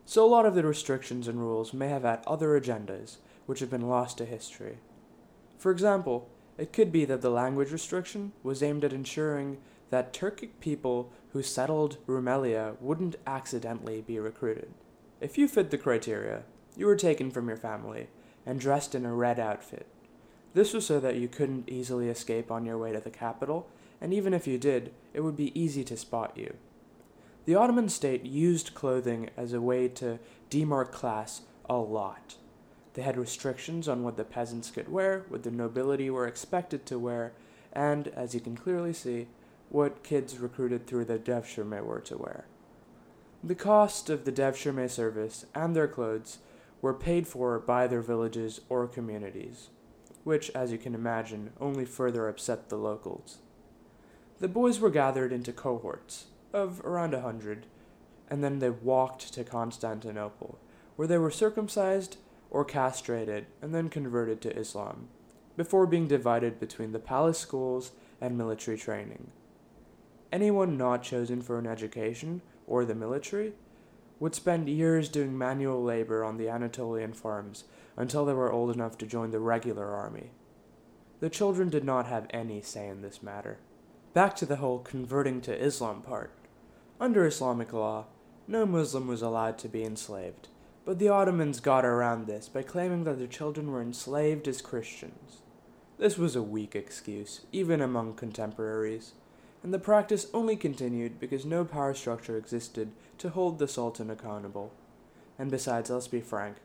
So 0.05 0.23
a 0.23 0.29
lot 0.29 0.44
of 0.44 0.55
the 0.55 0.64
restrictions 0.64 1.27
and 1.27 1.40
rules 1.40 1.73
may 1.73 1.88
have 1.88 2.03
had 2.03 2.23
other 2.27 2.61
agendas, 2.61 3.16
which 3.46 3.61
have 3.61 3.70
been 3.70 3.88
lost 3.88 4.18
to 4.18 4.27
history. 4.27 4.81
For 5.57 5.73
example, 5.73 6.29
it 6.59 6.75
could 6.75 6.92
be 6.92 7.07
that 7.07 7.23
the 7.23 7.31
language 7.31 7.73
restriction 7.73 8.33
was 8.42 8.62
aimed 8.62 8.85
at 8.85 8.92
ensuring 8.92 9.57
that 9.88 10.12
Turkic 10.12 10.61
people 10.61 11.11
who 11.33 11.42
settled 11.42 11.96
Rumelia 12.07 12.77
wouldn't 12.83 13.16
accidentally 13.27 14.03
be 14.03 14.18
recruited. 14.18 14.75
If 15.23 15.38
you 15.38 15.49
fit 15.49 15.70
the 15.70 15.79
criteria, 15.79 16.42
you 16.77 16.85
were 16.85 16.96
taken 16.96 17.31
from 17.31 17.49
your 17.49 17.57
family 17.57 18.09
and 18.44 18.61
dressed 18.61 18.94
in 18.94 19.07
a 19.07 19.14
red 19.14 19.40
outfit. 19.40 19.87
This 20.53 20.73
was 20.73 20.85
so 20.85 20.99
that 20.99 21.17
you 21.17 21.29
couldn't 21.29 21.69
easily 21.69 22.09
escape 22.09 22.51
on 22.51 22.67
your 22.67 22.77
way 22.77 22.93
to 22.93 23.01
the 23.01 23.11
capital, 23.11 23.69
and 24.01 24.13
even 24.13 24.35
if 24.35 24.47
you 24.47 24.59
did, 24.59 24.93
it 25.15 25.21
would 25.21 25.37
be 25.37 25.59
easy 25.59 25.85
to 25.85 25.97
spot 25.97 26.37
you. 26.37 26.55
The 27.45 27.55
Ottoman 27.55 27.89
state 27.89 28.25
used 28.25 28.75
clothing 28.75 29.31
as 29.37 29.53
a 29.53 29.61
way 29.61 29.89
to 29.89 30.19
demark 30.51 30.91
class 30.91 31.43
a 31.69 31.77
lot. 31.77 32.35
They 32.95 33.03
had 33.03 33.17
restrictions 33.17 33.87
on 33.87 34.03
what 34.03 34.17
the 34.17 34.25
peasants 34.25 34.71
could 34.71 34.89
wear, 34.89 35.25
what 35.29 35.45
the 35.45 35.53
nobility 35.53 36.11
were 36.11 36.27
expected 36.27 36.85
to 36.87 36.99
wear, 36.99 37.33
and, 37.73 38.09
as 38.09 38.35
you 38.35 38.41
can 38.41 38.57
clearly 38.57 38.93
see, 38.93 39.29
what 39.69 40.03
kids 40.03 40.39
recruited 40.39 40.87
through 40.87 41.05
the 41.05 41.19
Devshirme 41.19 41.85
were 41.85 42.01
to 42.01 42.19
wear. 42.19 42.47
The 43.45 43.55
cost 43.55 44.11
of 44.11 44.25
the 44.25 44.33
Devshirme 44.33 44.91
service 44.91 45.47
and 45.55 45.77
their 45.77 45.87
clothes 45.87 46.39
were 46.83 46.93
paid 46.93 47.29
for 47.29 47.61
by 47.61 47.87
their 47.87 48.03
villages 48.03 48.61
or 48.69 48.89
communities 48.89 49.69
which, 50.24 50.50
as 50.50 50.70
you 50.70 50.78
can 50.78 50.94
imagine, 50.94 51.52
only 51.61 51.85
further 51.85 52.28
upset 52.28 52.68
the 52.68 52.76
locals. 52.76 53.38
The 54.38 54.48
boys 54.48 54.80
were 54.80 54.90
gathered 54.90 55.33
into 55.33 55.52
cohorts 55.52 56.26
of 56.52 56.80
around 56.85 57.14
a 57.14 57.20
hundred, 57.20 57.66
and 58.28 58.42
then 58.42 58.59
they 58.59 58.70
walked 58.70 59.33
to 59.35 59.44
Constantinople, 59.44 60.59
where 60.96 61.09
they 61.09 61.18
were 61.18 61.30
circumcised 61.30 62.16
or 62.50 62.64
castrated 62.64 63.46
and 63.62 63.74
then 63.74 63.88
converted 63.88 64.40
to 64.42 64.56
Islam, 64.56 65.09
before 65.56 65.87
being 65.87 66.09
divided 66.09 66.59
between 66.59 66.92
the 66.92 66.98
palace 66.98 67.38
schools 67.38 67.92
and 68.20 68.37
military 68.37 68.76
training. 68.76 69.30
Anyone 70.33 70.76
not 70.76 71.02
chosen 71.02 71.42
for 71.42 71.59
an 71.59 71.66
education 71.66 72.42
or 72.66 72.85
the 72.85 72.94
military 72.94 73.52
would 74.20 74.35
spend 74.35 74.68
years 74.68 75.09
doing 75.09 75.37
manual 75.37 75.83
labor 75.83 76.22
on 76.22 76.37
the 76.37 76.48
Anatolian 76.48 77.12
farms 77.12 77.64
until 78.01 78.25
they 78.25 78.33
were 78.33 78.51
old 78.51 78.75
enough 78.75 78.97
to 78.97 79.07
join 79.07 79.31
the 79.31 79.39
regular 79.39 79.95
army. 79.95 80.31
The 81.21 81.29
children 81.29 81.69
did 81.69 81.85
not 81.85 82.07
have 82.07 82.27
any 82.31 82.63
say 82.63 82.89
in 82.89 83.03
this 83.03 83.23
matter. 83.23 83.59
Back 84.15 84.35
to 84.37 84.47
the 84.47 84.57
whole 84.57 84.79
converting 84.79 85.43
to 85.43 85.55
Islam 85.55 86.01
part. 86.01 86.33
Under 86.99 87.27
Islamic 87.27 87.75
law, 87.75 88.07
no 88.49 88.65
Muslim 88.65 89.07
was 89.07 89.21
allowed 89.21 89.59
to 89.59 89.69
be 89.69 89.85
enslaved, 89.85 90.49
but 90.87 90.99
the 90.99 91.11
Ottomans 91.11 91.61
got 91.61 91.85
around 91.85 92.27
this 92.27 92.49
by 92.49 92.63
claiming 92.63 93.05
that 93.05 93.19
their 93.19 93.27
children 93.27 93.71
were 93.71 93.83
enslaved 93.83 94.49
as 94.49 94.63
Christians. 94.63 95.43
This 95.99 96.17
was 96.17 96.35
a 96.35 96.43
weak 96.43 96.75
excuse, 96.75 97.43
even 97.53 97.83
among 97.83 98.15
contemporaries, 98.15 99.13
and 99.63 99.75
the 99.75 99.79
practice 99.79 100.27
only 100.33 100.57
continued 100.57 101.21
because 101.21 101.45
no 101.45 101.67
power 101.67 101.93
structure 101.93 102.39
existed 102.39 102.93
to 103.19 103.29
hold 103.29 103.59
the 103.59 103.69
Sultan 103.69 104.09
accountable. 104.09 104.73
And 105.39 105.51
besides, 105.51 105.91
let's 105.91 106.09
be 106.09 106.23
frank, 106.23 106.57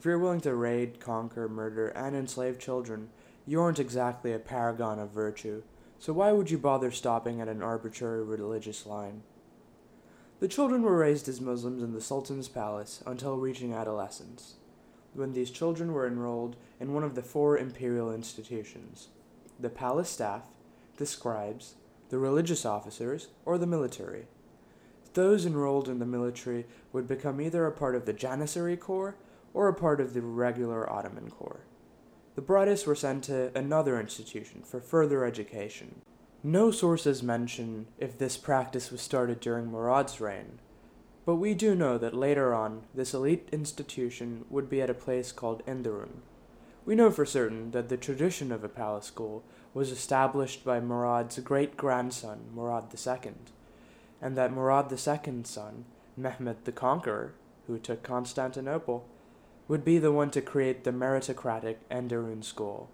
If 0.00 0.06
you're 0.06 0.18
willing 0.18 0.40
to 0.40 0.54
raid, 0.54 0.98
conquer, 0.98 1.46
murder, 1.46 1.88
and 1.88 2.16
enslave 2.16 2.58
children, 2.58 3.10
you 3.46 3.60
aren't 3.60 3.78
exactly 3.78 4.32
a 4.32 4.38
paragon 4.38 4.98
of 4.98 5.10
virtue, 5.10 5.62
so 5.98 6.14
why 6.14 6.32
would 6.32 6.50
you 6.50 6.56
bother 6.56 6.90
stopping 6.90 7.38
at 7.38 7.48
an 7.48 7.60
arbitrary 7.60 8.24
religious 8.24 8.86
line? 8.86 9.20
The 10.38 10.48
children 10.48 10.80
were 10.80 10.96
raised 10.96 11.28
as 11.28 11.42
Muslims 11.42 11.82
in 11.82 11.92
the 11.92 12.00
Sultan's 12.00 12.48
palace 12.48 13.02
until 13.04 13.36
reaching 13.36 13.74
adolescence, 13.74 14.54
when 15.12 15.34
these 15.34 15.50
children 15.50 15.92
were 15.92 16.06
enrolled 16.06 16.56
in 16.80 16.94
one 16.94 17.04
of 17.04 17.14
the 17.14 17.22
four 17.22 17.58
imperial 17.58 18.10
institutions 18.10 19.08
the 19.60 19.68
palace 19.68 20.08
staff, 20.08 20.44
the 20.96 21.04
scribes, 21.04 21.74
the 22.08 22.16
religious 22.16 22.64
officers, 22.64 23.28
or 23.44 23.58
the 23.58 23.66
military. 23.66 24.28
Those 25.12 25.44
enrolled 25.44 25.90
in 25.90 25.98
the 25.98 26.06
military 26.06 26.64
would 26.90 27.06
become 27.06 27.38
either 27.38 27.66
a 27.66 27.70
part 27.70 27.94
of 27.94 28.06
the 28.06 28.14
Janissary 28.14 28.78
Corps 28.78 29.16
or 29.54 29.68
a 29.68 29.74
part 29.74 30.00
of 30.00 30.14
the 30.14 30.22
regular 30.22 30.90
Ottoman 30.90 31.30
Corps. 31.30 31.64
The 32.34 32.42
brightest 32.42 32.86
were 32.86 32.94
sent 32.94 33.24
to 33.24 33.56
another 33.56 34.00
institution 34.00 34.62
for 34.62 34.80
further 34.80 35.24
education. 35.24 36.02
No 36.42 36.70
sources 36.70 37.22
mention 37.22 37.86
if 37.98 38.16
this 38.16 38.36
practice 38.36 38.90
was 38.90 39.02
started 39.02 39.40
during 39.40 39.70
Murad's 39.70 40.20
reign, 40.20 40.60
but 41.26 41.36
we 41.36 41.54
do 41.54 41.74
know 41.74 41.98
that 41.98 42.14
later 42.14 42.54
on 42.54 42.82
this 42.94 43.12
elite 43.12 43.48
institution 43.52 44.44
would 44.48 44.70
be 44.70 44.80
at 44.80 44.90
a 44.90 44.94
place 44.94 45.32
called 45.32 45.64
Enderun. 45.66 46.22
We 46.86 46.94
know 46.94 47.10
for 47.10 47.26
certain 47.26 47.72
that 47.72 47.88
the 47.88 47.96
tradition 47.96 48.50
of 48.50 48.64
a 48.64 48.68
palace 48.68 49.06
school 49.06 49.44
was 49.74 49.90
established 49.90 50.64
by 50.64 50.80
Murad's 50.80 51.38
great 51.40 51.76
grandson, 51.76 52.46
Murad 52.54 52.86
II, 52.94 53.32
and 54.22 54.36
that 54.36 54.52
Murad 54.52 54.90
II's 54.90 55.48
son, 55.48 55.84
Mehmed 56.16 56.56
the 56.64 56.72
Conqueror, 56.72 57.34
who 57.66 57.78
took 57.78 58.02
Constantinople, 58.02 59.06
would 59.70 59.84
be 59.84 59.98
the 59.98 60.10
one 60.10 60.32
to 60.32 60.40
create 60.40 60.82
the 60.82 60.90
meritocratic 60.90 61.76
Enderun 61.92 62.42
school. 62.42 62.90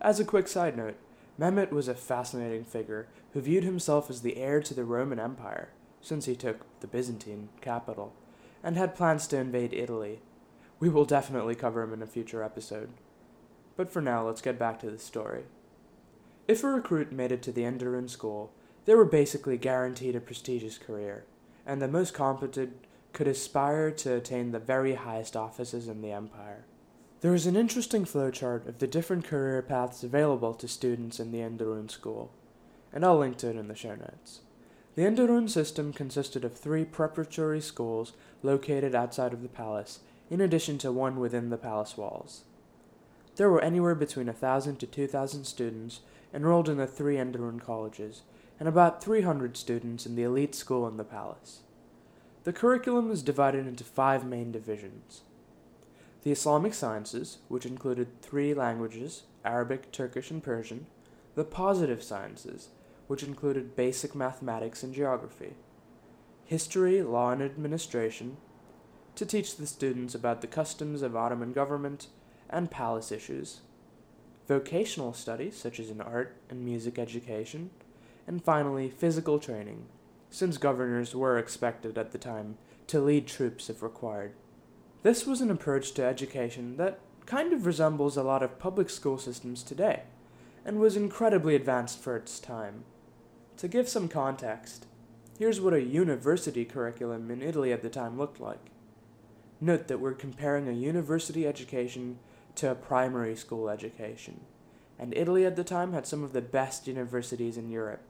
As 0.00 0.18
a 0.18 0.24
quick 0.24 0.48
side 0.48 0.74
note, 0.74 0.96
Mehmet 1.38 1.70
was 1.70 1.86
a 1.86 1.94
fascinating 1.94 2.64
figure 2.64 3.08
who 3.34 3.42
viewed 3.42 3.62
himself 3.62 4.08
as 4.08 4.22
the 4.22 4.38
heir 4.38 4.62
to 4.62 4.72
the 4.72 4.86
Roman 4.86 5.20
Empire, 5.20 5.68
since 6.00 6.24
he 6.24 6.34
took 6.34 6.64
the 6.80 6.86
Byzantine 6.86 7.50
capital, 7.60 8.14
and 8.62 8.74
had 8.74 8.94
plans 8.94 9.26
to 9.26 9.36
invade 9.36 9.74
Italy. 9.74 10.20
We 10.80 10.88
will 10.88 11.04
definitely 11.04 11.54
cover 11.54 11.82
him 11.82 11.92
in 11.92 12.00
a 12.00 12.06
future 12.06 12.42
episode. 12.42 12.88
But 13.76 13.92
for 13.92 14.00
now, 14.00 14.26
let's 14.26 14.40
get 14.40 14.58
back 14.58 14.80
to 14.80 14.90
the 14.90 14.98
story. 14.98 15.42
If 16.48 16.64
a 16.64 16.68
recruit 16.68 17.12
made 17.12 17.32
it 17.32 17.42
to 17.42 17.52
the 17.52 17.64
Enderun 17.64 18.08
school, 18.08 18.50
they 18.86 18.94
were 18.94 19.04
basically 19.04 19.58
guaranteed 19.58 20.16
a 20.16 20.20
prestigious 20.20 20.78
career, 20.78 21.24
and 21.66 21.82
the 21.82 21.86
most 21.86 22.14
competent 22.14 22.86
could 23.12 23.28
aspire 23.28 23.90
to 23.90 24.14
attain 24.14 24.50
the 24.50 24.58
very 24.58 24.94
highest 24.94 25.36
offices 25.36 25.88
in 25.88 26.00
the 26.00 26.12
empire. 26.12 26.64
There 27.20 27.34
is 27.34 27.46
an 27.46 27.56
interesting 27.56 28.04
flowchart 28.04 28.66
of 28.66 28.78
the 28.78 28.86
different 28.86 29.24
career 29.24 29.62
paths 29.62 30.02
available 30.02 30.54
to 30.54 30.66
students 30.66 31.20
in 31.20 31.30
the 31.30 31.38
Enderun 31.38 31.90
school, 31.90 32.32
and 32.92 33.04
I'll 33.04 33.18
link 33.18 33.36
to 33.38 33.50
it 33.50 33.56
in 33.56 33.68
the 33.68 33.76
show 33.76 33.94
notes. 33.94 34.40
The 34.94 35.02
Enderun 35.02 35.48
system 35.48 35.92
consisted 35.92 36.44
of 36.44 36.52
three 36.52 36.84
preparatory 36.84 37.60
schools 37.60 38.12
located 38.42 38.94
outside 38.94 39.32
of 39.32 39.42
the 39.42 39.48
palace, 39.48 40.00
in 40.30 40.40
addition 40.40 40.78
to 40.78 40.90
one 40.90 41.20
within 41.20 41.50
the 41.50 41.56
palace 41.56 41.96
walls. 41.96 42.42
There 43.36 43.50
were 43.50 43.62
anywhere 43.62 43.94
between 43.94 44.28
a 44.28 44.34
thousand 44.34 44.76
to 44.80 44.86
two 44.86 45.06
thousand 45.06 45.44
students 45.44 46.00
enrolled 46.34 46.68
in 46.68 46.76
the 46.76 46.86
three 46.86 47.16
Enderun 47.16 47.60
colleges, 47.60 48.22
and 48.58 48.68
about 48.68 49.02
300 49.02 49.56
students 49.56 50.06
in 50.06 50.14
the 50.14 50.22
elite 50.22 50.54
school 50.54 50.86
in 50.86 50.96
the 50.96 51.04
palace. 51.04 51.60
The 52.44 52.52
curriculum 52.52 53.08
was 53.08 53.22
divided 53.22 53.68
into 53.68 53.84
five 53.84 54.26
main 54.26 54.50
divisions. 54.50 55.22
The 56.24 56.32
Islamic 56.32 56.74
sciences, 56.74 57.38
which 57.48 57.66
included 57.66 58.20
three 58.20 58.52
languages 58.52 59.24
Arabic, 59.44 59.92
Turkish, 59.92 60.30
and 60.30 60.42
Persian. 60.42 60.86
The 61.34 61.44
positive 61.44 62.02
sciences, 62.02 62.68
which 63.06 63.22
included 63.22 63.76
basic 63.76 64.14
mathematics 64.14 64.82
and 64.82 64.92
geography. 64.92 65.54
History, 66.44 67.02
law, 67.02 67.30
and 67.30 67.42
administration, 67.42 68.36
to 69.14 69.24
teach 69.24 69.56
the 69.56 69.66
students 69.66 70.14
about 70.14 70.40
the 70.40 70.46
customs 70.46 71.02
of 71.02 71.16
Ottoman 71.16 71.52
government 71.52 72.08
and 72.50 72.70
palace 72.70 73.12
issues. 73.12 73.60
Vocational 74.48 75.12
studies, 75.12 75.56
such 75.56 75.78
as 75.78 75.90
in 75.90 76.00
art 76.00 76.36
and 76.50 76.64
music 76.64 76.98
education. 76.98 77.70
And 78.26 78.42
finally, 78.42 78.90
physical 78.90 79.38
training, 79.38 79.86
since 80.32 80.56
governors 80.56 81.14
were 81.14 81.38
expected 81.38 81.98
at 81.98 82.10
the 82.10 82.18
time 82.18 82.56
to 82.86 83.00
lead 83.00 83.26
troops 83.26 83.68
if 83.68 83.82
required. 83.82 84.32
This 85.02 85.26
was 85.26 85.42
an 85.42 85.50
approach 85.50 85.92
to 85.92 86.04
education 86.04 86.78
that 86.78 87.00
kind 87.26 87.52
of 87.52 87.66
resembles 87.66 88.16
a 88.16 88.22
lot 88.22 88.42
of 88.42 88.58
public 88.58 88.88
school 88.88 89.18
systems 89.18 89.62
today, 89.62 90.04
and 90.64 90.80
was 90.80 90.96
incredibly 90.96 91.54
advanced 91.54 92.00
for 92.00 92.16
its 92.16 92.40
time. 92.40 92.84
To 93.58 93.68
give 93.68 93.88
some 93.88 94.08
context, 94.08 94.86
here's 95.38 95.60
what 95.60 95.74
a 95.74 95.82
university 95.82 96.64
curriculum 96.64 97.30
in 97.30 97.42
Italy 97.42 97.70
at 97.70 97.82
the 97.82 97.90
time 97.90 98.16
looked 98.16 98.40
like. 98.40 98.70
Note 99.60 99.86
that 99.88 100.00
we're 100.00 100.14
comparing 100.14 100.66
a 100.66 100.72
university 100.72 101.46
education 101.46 102.18
to 102.54 102.70
a 102.70 102.74
primary 102.74 103.36
school 103.36 103.68
education, 103.68 104.40
and 104.98 105.14
Italy 105.14 105.44
at 105.44 105.56
the 105.56 105.64
time 105.64 105.92
had 105.92 106.06
some 106.06 106.24
of 106.24 106.32
the 106.32 106.40
best 106.40 106.88
universities 106.88 107.58
in 107.58 107.70
Europe. 107.70 108.02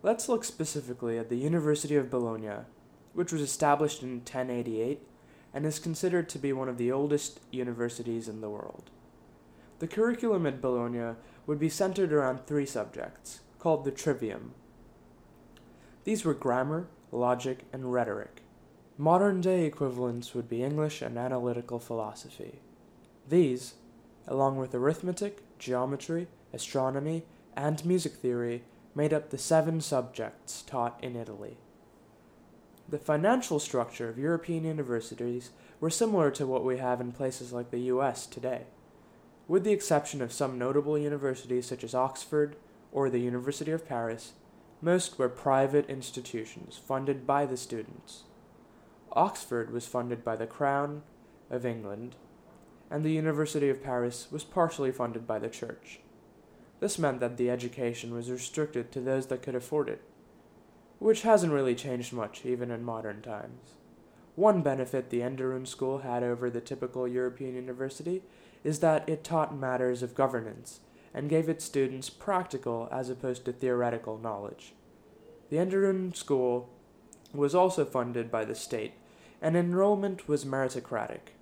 Let's 0.00 0.28
look 0.28 0.44
specifically 0.44 1.18
at 1.18 1.28
the 1.28 1.36
University 1.36 1.96
of 1.96 2.10
Bologna, 2.10 2.64
which 3.14 3.32
was 3.32 3.42
established 3.42 4.02
in 4.02 4.18
1088 4.18 5.02
and 5.52 5.66
is 5.66 5.80
considered 5.80 6.28
to 6.28 6.38
be 6.38 6.52
one 6.52 6.68
of 6.68 6.78
the 6.78 6.92
oldest 6.92 7.40
universities 7.50 8.28
in 8.28 8.40
the 8.40 8.48
world. 8.48 8.90
The 9.80 9.88
curriculum 9.88 10.46
at 10.46 10.60
Bologna 10.60 11.16
would 11.46 11.58
be 11.58 11.68
centered 11.68 12.12
around 12.12 12.46
three 12.46 12.66
subjects, 12.66 13.40
called 13.58 13.84
the 13.84 13.90
Trivium. 13.90 14.52
These 16.04 16.24
were 16.24 16.34
grammar, 16.34 16.88
logic, 17.10 17.64
and 17.72 17.92
rhetoric. 17.92 18.42
Modern 18.96 19.40
day 19.40 19.64
equivalents 19.64 20.32
would 20.34 20.48
be 20.48 20.62
English 20.62 21.02
and 21.02 21.18
analytical 21.18 21.80
philosophy. 21.80 22.60
These, 23.28 23.74
along 24.28 24.58
with 24.58 24.74
arithmetic, 24.74 25.42
geometry, 25.58 26.28
astronomy, 26.52 27.24
and 27.56 27.84
music 27.84 28.14
theory, 28.14 28.62
made 28.98 29.14
up 29.14 29.30
the 29.30 29.38
seven 29.38 29.80
subjects 29.80 30.60
taught 30.62 30.98
in 31.00 31.14
Italy. 31.14 31.56
The 32.88 32.98
financial 32.98 33.60
structure 33.60 34.08
of 34.08 34.18
European 34.18 34.64
universities 34.64 35.50
were 35.78 35.88
similar 35.88 36.32
to 36.32 36.48
what 36.48 36.64
we 36.64 36.78
have 36.78 37.00
in 37.00 37.12
places 37.12 37.52
like 37.52 37.70
the 37.70 37.92
US 37.94 38.26
today, 38.26 38.62
with 39.46 39.62
the 39.62 39.70
exception 39.70 40.20
of 40.20 40.32
some 40.32 40.58
notable 40.58 40.98
universities 40.98 41.66
such 41.66 41.84
as 41.84 41.94
Oxford 41.94 42.56
or 42.90 43.08
the 43.08 43.20
University 43.20 43.70
of 43.70 43.86
Paris. 43.86 44.32
Most 44.82 45.16
were 45.16 45.28
private 45.28 45.88
institutions 45.88 46.76
funded 46.76 47.24
by 47.24 47.46
the 47.46 47.56
students. 47.56 48.24
Oxford 49.12 49.72
was 49.72 49.86
funded 49.86 50.24
by 50.24 50.34
the 50.34 50.46
Crown 50.48 51.02
of 51.50 51.64
England, 51.64 52.16
and 52.90 53.04
the 53.04 53.12
University 53.12 53.68
of 53.68 53.80
Paris 53.80 54.26
was 54.32 54.42
partially 54.42 54.90
funded 54.90 55.24
by 55.24 55.38
the 55.38 55.48
Church. 55.48 56.00
This 56.80 56.98
meant 56.98 57.20
that 57.20 57.36
the 57.36 57.50
education 57.50 58.12
was 58.12 58.30
restricted 58.30 58.92
to 58.92 59.00
those 59.00 59.26
that 59.26 59.42
could 59.42 59.54
afford 59.54 59.88
it, 59.88 60.02
which 60.98 61.22
hasn't 61.22 61.52
really 61.52 61.74
changed 61.74 62.12
much 62.12 62.44
even 62.44 62.70
in 62.70 62.84
modern 62.84 63.20
times. 63.22 63.74
One 64.36 64.62
benefit 64.62 65.10
the 65.10 65.20
Enderun 65.20 65.66
school 65.66 65.98
had 65.98 66.22
over 66.22 66.48
the 66.48 66.60
typical 66.60 67.08
European 67.08 67.56
university 67.56 68.22
is 68.62 68.78
that 68.80 69.08
it 69.08 69.24
taught 69.24 69.56
matters 69.56 70.02
of 70.02 70.14
governance 70.14 70.80
and 71.12 71.28
gave 71.28 71.48
its 71.48 71.64
students 71.64 72.10
practical 72.10 72.88
as 72.92 73.10
opposed 73.10 73.44
to 73.44 73.52
theoretical 73.52 74.18
knowledge. 74.18 74.74
The 75.50 75.56
Enderun 75.56 76.14
school 76.14 76.68
was 77.34 77.54
also 77.54 77.84
funded 77.84 78.30
by 78.30 78.44
the 78.44 78.54
state, 78.54 78.94
and 79.42 79.56
enrollment 79.56 80.28
was 80.28 80.44
meritocratic. 80.44 81.32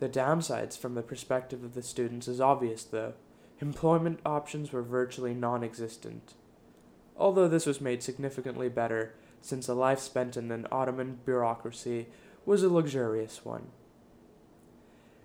The 0.00 0.08
downsides 0.08 0.76
from 0.76 0.94
the 0.94 1.02
perspective 1.02 1.62
of 1.62 1.74
the 1.74 1.82
students 1.82 2.26
is 2.26 2.40
obvious, 2.40 2.82
though 2.82 3.14
employment 3.60 4.20
options 4.24 4.72
were 4.72 4.82
virtually 4.82 5.34
non 5.34 5.62
existent. 5.62 6.34
Although 7.16 7.48
this 7.48 7.66
was 7.66 7.80
made 7.80 8.02
significantly 8.02 8.68
better 8.68 9.14
since 9.42 9.68
a 9.68 9.74
life 9.74 10.00
spent 10.00 10.36
in 10.36 10.50
an 10.50 10.66
Ottoman 10.72 11.18
bureaucracy 11.24 12.06
was 12.46 12.62
a 12.62 12.68
luxurious 12.68 13.44
one. 13.44 13.68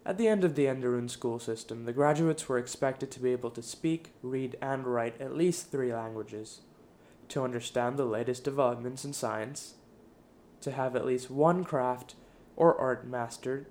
At 0.06 0.18
the 0.18 0.28
end 0.28 0.44
of 0.44 0.56
the 0.56 0.66
Enderun 0.66 1.10
school 1.10 1.40
system, 1.40 1.86
the 1.86 1.94
graduates 1.94 2.48
were 2.48 2.60
expected 2.60 3.10
to 3.12 3.20
be 3.20 3.32
able 3.32 3.50
to 3.52 3.64
speak, 3.64 4.12
read, 4.22 4.56
and 4.62 4.86
write 4.86 5.20
at 5.20 5.36
least 5.36 5.72
three 5.72 5.92
languages, 5.92 6.62
to 7.30 7.44
understand 7.44 7.98
the 7.98 8.06
latest 8.06 8.44
developments 8.44 9.04
in 9.04 9.14
science, 9.14 9.76
to 10.62 10.72
have 10.72 10.96
at 10.96 11.06
least 11.06 11.32
one 11.32 11.64
craft 11.64 12.14
or 12.56 12.80
art 12.80 13.08
mastered, 13.08 13.66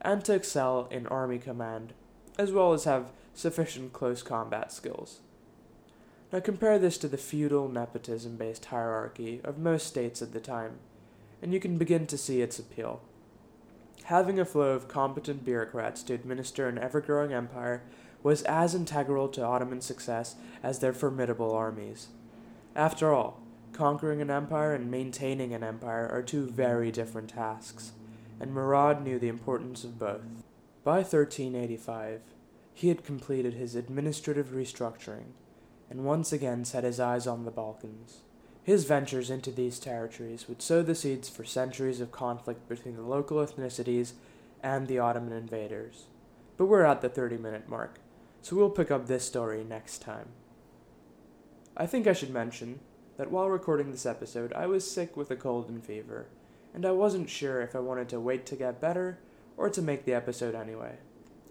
and 0.00 0.24
to 0.24 0.34
excel 0.34 0.88
in 0.90 1.06
army 1.06 1.38
command, 1.38 1.92
as 2.38 2.50
well 2.50 2.72
as 2.72 2.84
have 2.84 3.12
sufficient 3.34 3.92
close 3.92 4.22
combat 4.22 4.72
skills. 4.72 5.20
Now 6.32 6.40
compare 6.40 6.78
this 6.78 6.96
to 6.98 7.08
the 7.08 7.18
feudal 7.18 7.68
nepotism 7.68 8.36
based 8.36 8.66
hierarchy 8.66 9.40
of 9.44 9.58
most 9.58 9.86
states 9.86 10.22
at 10.22 10.32
the 10.32 10.40
time, 10.40 10.78
and 11.42 11.52
you 11.52 11.60
can 11.60 11.76
begin 11.78 12.06
to 12.06 12.18
see 12.18 12.40
its 12.40 12.58
appeal. 12.58 13.02
having 14.04 14.38
a 14.38 14.44
flow 14.44 14.72
of 14.72 14.88
competent 14.88 15.44
bureaucrats 15.44 16.02
to 16.04 16.14
administer 16.14 16.68
an 16.68 16.78
ever 16.78 17.00
growing 17.00 17.32
empire 17.32 17.82
was 18.22 18.42
as 18.42 18.74
integral 18.74 19.28
to 19.28 19.42
Ottoman 19.42 19.80
success 19.80 20.36
as 20.62 20.78
their 20.78 20.92
formidable 20.92 21.52
armies. 21.52 22.08
After 22.74 23.12
all, 23.12 23.40
conquering 23.72 24.20
an 24.20 24.30
empire 24.30 24.74
and 24.74 24.90
maintaining 24.90 25.52
an 25.52 25.64
empire 25.64 26.08
are 26.10 26.22
two 26.22 26.46
very 26.46 26.90
different 26.90 27.30
tasks, 27.30 27.92
and 28.40 28.52
Murad 28.52 29.02
knew 29.02 29.18
the 29.18 29.28
importance 29.28 29.84
of 29.84 29.98
both. 29.98 30.44
By 30.84 30.98
1385, 30.98 32.20
he 32.74 32.88
had 32.88 33.04
completed 33.04 33.54
his 33.54 33.74
administrative 33.74 34.48
restructuring 34.48 35.32
and 35.90 36.04
once 36.04 36.32
again 36.32 36.64
set 36.64 36.84
his 36.84 36.98
eyes 36.98 37.26
on 37.26 37.44
the 37.44 37.50
Balkans. 37.50 38.20
His 38.62 38.84
ventures 38.84 39.28
into 39.28 39.50
these 39.50 39.78
territories 39.78 40.48
would 40.48 40.62
sow 40.62 40.82
the 40.82 40.94
seeds 40.94 41.28
for 41.28 41.44
centuries 41.44 42.00
of 42.00 42.12
conflict 42.12 42.68
between 42.68 42.96
the 42.96 43.02
local 43.02 43.38
ethnicities 43.38 44.12
and 44.62 44.86
the 44.86 44.98
Ottoman 44.98 45.32
invaders. 45.32 46.04
But 46.56 46.66
we're 46.66 46.84
at 46.84 47.02
the 47.02 47.08
30 47.08 47.36
minute 47.36 47.68
mark, 47.68 47.98
so 48.40 48.56
we'll 48.56 48.70
pick 48.70 48.90
up 48.90 49.06
this 49.06 49.26
story 49.26 49.64
next 49.64 49.98
time. 49.98 50.28
I 51.76 51.86
think 51.86 52.06
I 52.06 52.12
should 52.12 52.30
mention 52.30 52.80
that 53.16 53.30
while 53.30 53.50
recording 53.50 53.90
this 53.90 54.06
episode, 54.06 54.52
I 54.52 54.66
was 54.66 54.90
sick 54.90 55.16
with 55.16 55.30
a 55.30 55.36
cold 55.36 55.68
and 55.68 55.84
fever, 55.84 56.26
and 56.72 56.86
I 56.86 56.92
wasn't 56.92 57.28
sure 57.28 57.60
if 57.60 57.76
I 57.76 57.80
wanted 57.80 58.08
to 58.10 58.20
wait 58.20 58.46
to 58.46 58.56
get 58.56 58.80
better 58.80 59.18
or 59.56 59.68
to 59.68 59.82
make 59.82 60.04
the 60.04 60.14
episode 60.14 60.54
anyway. 60.54 60.96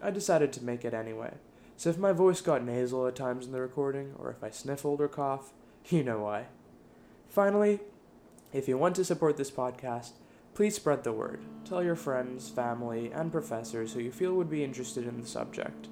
I 0.02 0.12
decided 0.12 0.52
to 0.54 0.64
make 0.64 0.84
it 0.84 0.94
anyway, 0.94 1.34
so 1.78 1.90
if 1.90 1.98
my 1.98 2.12
voice 2.12 2.42
got 2.42 2.64
nasal 2.64 3.08
at 3.08 3.16
times 3.16 3.46
in 3.46 3.52
the 3.52 3.62
recording, 3.62 4.14
or 4.18 4.30
if 4.30 4.44
I 4.44 4.50
sniffled 4.50 5.02
or 5.02 5.08
cough, 5.08 5.52
you 5.90 6.04
know 6.04 6.20
why. 6.20 6.46
Finally, 7.30 7.80
if 8.54 8.68
you 8.68 8.78
want 8.78 8.96
to 8.98 9.06
support 9.06 9.38
this 9.38 9.52
podcast, 9.52 10.12
please 10.54 10.76
spread 10.76 11.04
the 11.04 11.14
word. 11.14 11.42
Tell 11.66 11.84
your 11.84 11.96
friends, 11.96 12.50
family, 12.50 13.12
and 13.14 13.32
professors 13.32 13.94
who 13.94 14.00
you 14.02 14.12
feel 14.12 14.34
would 14.34 14.50
be 14.50 14.64
interested 14.64 15.08
in 15.08 15.22
the 15.22 15.28
subject. 15.28 15.88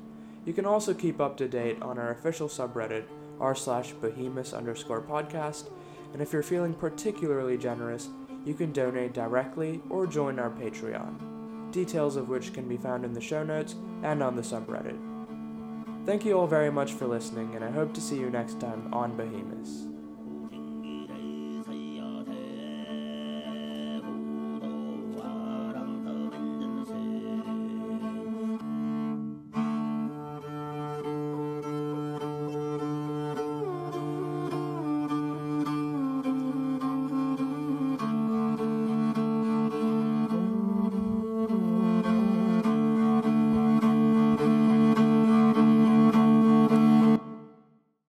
You 0.46 0.54
can 0.54 0.66
also 0.66 0.94
keep 0.94 1.22
up 1.22 1.38
to 1.38 1.48
date 1.48 1.82
on 1.82 1.98
our 1.98 2.12
official 2.12 2.48
subreddit, 2.48 3.06
r 3.40 3.56
slash 3.56 3.92
behemoth 3.92 4.54
underscore 4.54 5.02
podcast, 5.02 5.70
and 6.14 6.22
if 6.22 6.34
you're 6.34 6.44
feeling 6.44 6.74
particularly 6.74 7.58
generous, 7.58 8.10
you 8.46 8.54
can 8.54 8.72
donate 8.72 9.14
directly 9.14 9.82
or 9.90 10.08
join 10.08 10.40
our 10.40 10.50
Patreon, 10.50 11.39
details 11.72 12.16
of 12.16 12.30
which 12.30 12.54
can 12.54 12.68
be 12.68 12.78
found 12.78 13.06
in 13.06 13.14
the 13.14 13.22
show 13.22 13.44
notes 13.44 13.76
and 14.04 14.22
on 14.24 14.36
the 14.36 14.42
subreddit. 14.42 14.98
Thank 16.06 16.26
you 16.26 16.38
all 16.38 16.48
very 16.48 16.72
much 16.72 16.94
for 16.94 17.08
listening, 17.08 17.56
and 17.56 17.64
I 17.64 17.72
hope 17.72 17.94
to 17.94 18.02
see 18.02 18.18
you 18.18 18.30
next 18.30 18.60
time 18.60 18.94
on 18.94 19.16
Behemoth. 19.16 19.89